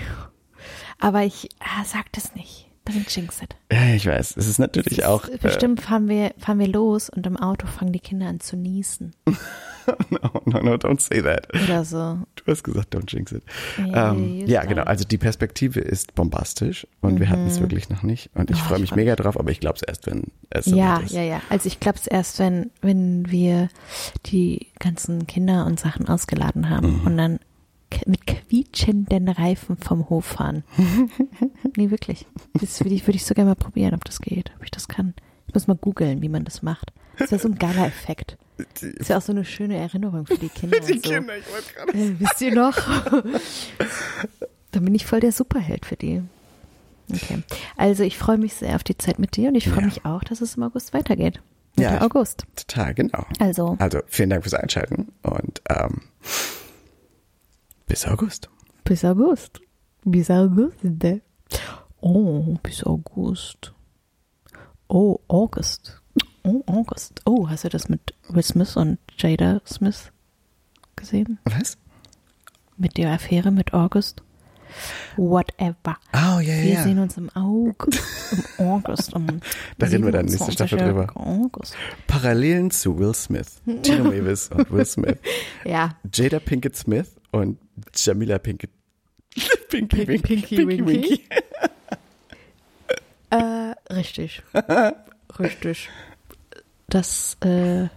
Aber 0.98 1.24
ich 1.24 1.50
ah, 1.60 1.84
sag 1.86 2.12
das 2.13 2.34
nicht. 2.34 2.66
Don't 2.88 3.13
jinx 3.13 3.41
it. 3.41 3.56
Ja, 3.71 3.93
ich 3.93 4.06
weiß. 4.06 4.38
Es 4.38 4.47
ist 4.47 4.60
natürlich 4.60 5.00
ist, 5.00 5.06
auch. 5.06 5.28
Bestimmt 5.41 5.80
äh, 5.80 5.84
fahren 5.84 6.08
wir, 6.08 6.34
fahren 6.38 6.60
wir 6.60 6.67
los 6.67 7.10
und 7.10 7.28
im 7.28 7.36
Auto 7.36 7.67
fangen 7.67 7.91
die 7.91 8.00
Kinder 8.00 8.28
an 8.28 8.39
zu 8.39 8.56
niesen. 8.56 9.13
no, 10.10 10.41
no, 10.45 10.62
no, 10.62 10.73
don't 10.76 11.02
say 11.02 11.21
that. 11.21 11.47
Oder 11.54 11.84
so. 11.84 12.19
Du 12.36 12.52
hast 12.52 12.63
gesagt, 12.63 12.95
don't 12.95 13.12
jinx 13.12 13.34
it. 13.34 13.43
Yeah, 13.78 14.12
ähm, 14.12 14.45
ja, 14.47 14.63
genau. 14.63 14.84
Also 14.84 15.04
die 15.04 15.17
Perspektive 15.17 15.82
ist 15.82 16.15
bombastisch 16.15 16.88
und 17.02 17.15
mhm. 17.15 17.19
wir 17.19 17.30
hatten 17.30 17.45
es 17.47 17.58
mhm. 17.58 17.63
wirklich 17.63 17.89
noch 17.89 18.04
nicht. 18.04 18.30
Und 18.36 18.52
ich 18.52 18.58
oh, 18.58 18.69
freue 18.69 18.80
mich 18.80 18.95
mega 18.95 19.15
drauf, 19.17 19.38
aber 19.38 19.52
ich 19.52 19.60
glaube 19.60 19.76
es 19.76 19.82
erst, 19.82 20.08
wenn 20.08 20.32
es 20.50 20.65
so 20.65 20.76
ja, 20.78 20.97
ist. 20.97 21.12
Ja, 21.12 21.21
ja, 21.21 21.30
ja. 21.30 21.41
Also 21.50 21.67
ich 21.67 21.82
glaube 21.82 22.00
es 22.00 22.08
erst, 22.08 22.39
wenn, 22.39 22.71
wenn 22.82 23.30
wir 23.30 23.67
die 24.28 24.67
ganzen 24.80 25.28
Kinder 25.28 25.65
und 25.65 25.80
Sachen 25.80 26.08
ausgeladen 26.08 26.69
haben 26.69 27.02
mhm. 27.02 27.08
und 27.08 27.17
dann 27.17 27.39
mit 28.06 28.26
quietschenden 28.28 29.30
Reifen 29.30 29.78
vom 29.78 30.10
Hof 30.10 30.26
fahren. 30.26 30.63
nee, 31.78 31.89
wirklich. 31.89 32.26
Das 32.54 32.80
würde 32.82 32.95
ich, 32.95 33.06
würde 33.08 33.15
ich 33.17 33.26
so 33.26 33.34
gerne 33.34 33.50
mal 33.52 33.56
probieren, 33.56 33.93
ob 33.93 34.06
das 34.06 34.19
geht, 34.21 34.52
ob 34.58 34.63
ich 34.63 34.71
das 34.71 34.88
kann. 34.88 35.13
Ich 35.47 35.54
muss 35.54 35.67
mal 35.67 35.78
googeln, 35.78 36.21
wie 36.21 36.30
man 36.30 36.43
das 36.45 36.62
macht. 36.62 36.91
Das 37.17 37.26
ist 37.26 37.32
ja 37.32 37.39
so 37.39 37.47
ein 37.47 37.58
geiler 37.58 37.86
Effekt. 37.88 38.38
Das 38.73 38.84
ist 38.84 39.10
ja 39.10 39.17
auch 39.17 39.21
so 39.21 39.32
eine 39.32 39.45
schöne 39.45 39.78
Erinnerung 39.78 40.26
für 40.26 40.38
die 40.38 40.50
Kinder. 40.50 40.80
Die 40.88 40.93
und 40.93 41.06
so. 41.06 41.12
Kinder, 41.13 41.38
ich 41.38 41.45
wollte 41.52 41.73
gerade 41.73 41.91
Äh, 41.97 42.19
wisst 42.19 42.41
ihr 42.41 42.54
noch? 42.56 42.78
Dann 44.71 44.84
bin 44.86 44.93
ich 44.95 45.06
voll 45.06 45.19
der 45.19 45.32
Superheld 45.32 45.86
für 45.86 45.95
die. 45.95 46.21
Okay. 47.12 47.41
Also 47.78 48.04
ich 48.04 48.17
freue 48.17 48.38
mich 48.38 48.54
sehr 48.56 48.76
auf 48.76 48.84
die 48.84 48.97
Zeit 48.97 49.17
mit 49.17 49.36
dir 49.38 49.50
und 49.50 49.56
ich 49.56 49.69
freue 49.69 49.80
Ja. 49.82 49.86
mich 49.86 50.06
auch, 50.06 50.23
dass 50.23 50.41
es 50.41 50.56
im 50.56 50.63
August 50.63 50.93
weitergeht. 50.93 51.39
Mitte 51.78 51.93
Ja. 51.93 52.02
August. 52.02 52.45
Total, 52.56 52.93
genau. 52.93 53.26
Also, 53.39 53.78
Also 53.80 54.00
vielen 54.08 54.30
Dank 54.30 54.43
fürs 54.43 54.56
Einschalten 54.56 55.08
und 55.21 55.62
ähm, 55.69 56.02
bis 57.88 58.06
August. 58.06 58.50
bis 58.84 59.04
August. 59.04 59.60
Bis 60.06 60.30
August. 60.30 60.76
Oh, 62.02 62.58
bis 62.63 62.84
August. 62.84 63.73
Oh, 64.88 65.19
August. 65.28 66.02
Oh, 66.43 66.63
August. 66.67 67.21
Oh, 67.26 67.50
hast 67.50 67.65
du 67.65 67.69
das 67.69 67.89
mit 67.89 68.13
Will 68.30 68.43
Smith 68.43 68.78
und 68.78 69.00
Jada 69.17 69.62
Smith 69.65 70.12
gesehen? 70.95 71.39
Was? 71.45 71.78
Mit 72.78 72.95
der 72.97 73.12
Affäre 73.12 73.52
mit 73.52 73.73
August? 73.73 74.21
Whatever. 75.15 75.97
Oh, 76.13 76.39
ja, 76.39 76.41
ja, 76.41 76.63
Wir 76.63 76.73
ja. 76.73 76.84
sehen 76.84 77.00
uns 77.00 77.17
im 77.17 77.30
August. 77.32 78.00
Im 78.60 78.65
August. 78.67 79.13
Um 79.13 79.26
Da 79.78 79.88
reden 79.88 80.06
wir 80.06 80.12
dann 80.12 80.26
nächste 80.26 80.52
Staffel 80.52 80.78
27. 80.80 80.80
drüber. 80.80 81.08
August. 81.15 81.76
Parallelen 82.06 82.69
zu 82.71 82.97
Will 83.00 83.13
Smith, 83.13 83.62
Gino 83.84 84.04
Mavis 84.06 84.50
und 84.50 84.69
Will 84.71 84.86
Smith, 84.86 85.17
Ja. 85.65 85.95
Jada 86.13 86.39
Pinkett 86.39 86.76
Smith 86.76 87.15
und 87.32 87.58
Jamila 87.96 88.38
Pinkett. 88.40 88.72
Pinky, 89.70 90.06
Pink- 90.06 90.30
Winky, 90.30 90.56
Pinky 90.56 90.86
Winky. 90.86 91.22
Äh, 93.30 93.74
richtig. 93.94 94.42
richtig. 95.40 95.90
Das 96.88 97.36
äh, 97.44 97.88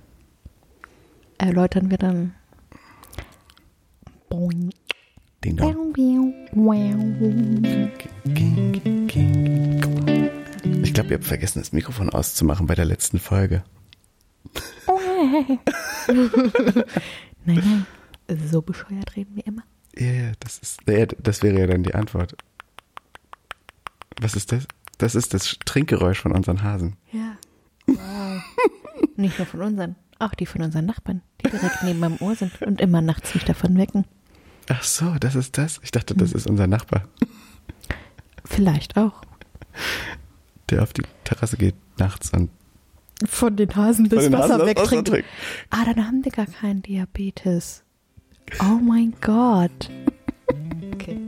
erläutern 1.38 1.88
wir 1.88 1.98
dann. 1.98 2.34
Boing. 4.28 4.70
Ding 5.44 5.56
dong. 5.56 5.94
Ich 10.82 10.94
glaube, 10.94 11.10
ihr 11.10 11.14
habt 11.14 11.24
vergessen, 11.24 11.60
das 11.60 11.72
Mikrofon 11.72 12.10
auszumachen 12.10 12.66
bei 12.66 12.74
der 12.74 12.84
letzten 12.86 13.20
Folge. 13.20 13.62
Nein, 14.88 15.60
nein. 17.44 17.86
So 18.50 18.62
bescheuert 18.62 19.16
reden 19.16 19.34
wir 19.36 19.46
immer. 19.46 19.62
Ja, 19.96 20.06
ja, 20.06 20.32
das 20.40 20.58
ist, 20.58 20.80
ja, 20.88 21.06
das 21.06 21.42
wäre 21.42 21.58
ja 21.60 21.66
dann 21.66 21.82
die 21.82 21.94
Antwort. 21.94 22.34
Was 24.20 24.34
ist 24.36 24.52
das? 24.52 24.66
Das 24.98 25.14
ist 25.14 25.32
das 25.34 25.56
Trinkgeräusch 25.64 26.20
von 26.20 26.32
unseren 26.32 26.62
Hasen. 26.62 26.96
Ja. 27.12 27.36
Wow. 27.86 28.42
Nicht 29.16 29.38
nur 29.38 29.46
von 29.46 29.62
unseren, 29.62 29.96
auch 30.18 30.34
die 30.34 30.46
von 30.46 30.62
unseren 30.62 30.86
Nachbarn, 30.86 31.22
die 31.44 31.50
direkt 31.50 31.82
neben 31.82 31.98
meinem 31.98 32.18
Ohr 32.20 32.34
sind 32.36 32.60
und 32.62 32.80
immer 32.80 33.00
nachts 33.00 33.34
mich 33.34 33.44
davon 33.44 33.76
wecken. 33.78 34.04
Ach 34.68 34.82
so, 34.84 35.14
das 35.18 35.34
ist 35.34 35.58
das? 35.58 35.80
Ich 35.82 35.90
dachte, 35.90 36.14
das 36.14 36.32
ist 36.32 36.46
unser 36.46 36.66
Nachbar, 36.66 37.08
Vielleicht 38.44 38.96
auch. 38.96 39.22
der 40.68 40.82
auf 40.82 40.92
die 40.92 41.02
Terrasse 41.24 41.56
geht 41.56 41.74
nachts 41.98 42.30
und 42.32 42.50
Von 43.26 43.56
den 43.56 43.74
Hasen 43.74 44.08
das 44.08 44.24
den 44.24 44.32
Wasser 44.32 44.64
wegtrinkt. 44.66 45.08
trinkt. 45.08 45.28
ah, 45.70 45.84
dann 45.84 46.06
haben 46.06 46.22
die 46.22 46.30
gar 46.30 46.46
keinen 46.46 46.82
Diabetes. 46.82 47.82
Oh 48.60 48.78
mein 48.82 49.14
Gott. 49.20 49.90
Okay. 50.94 51.18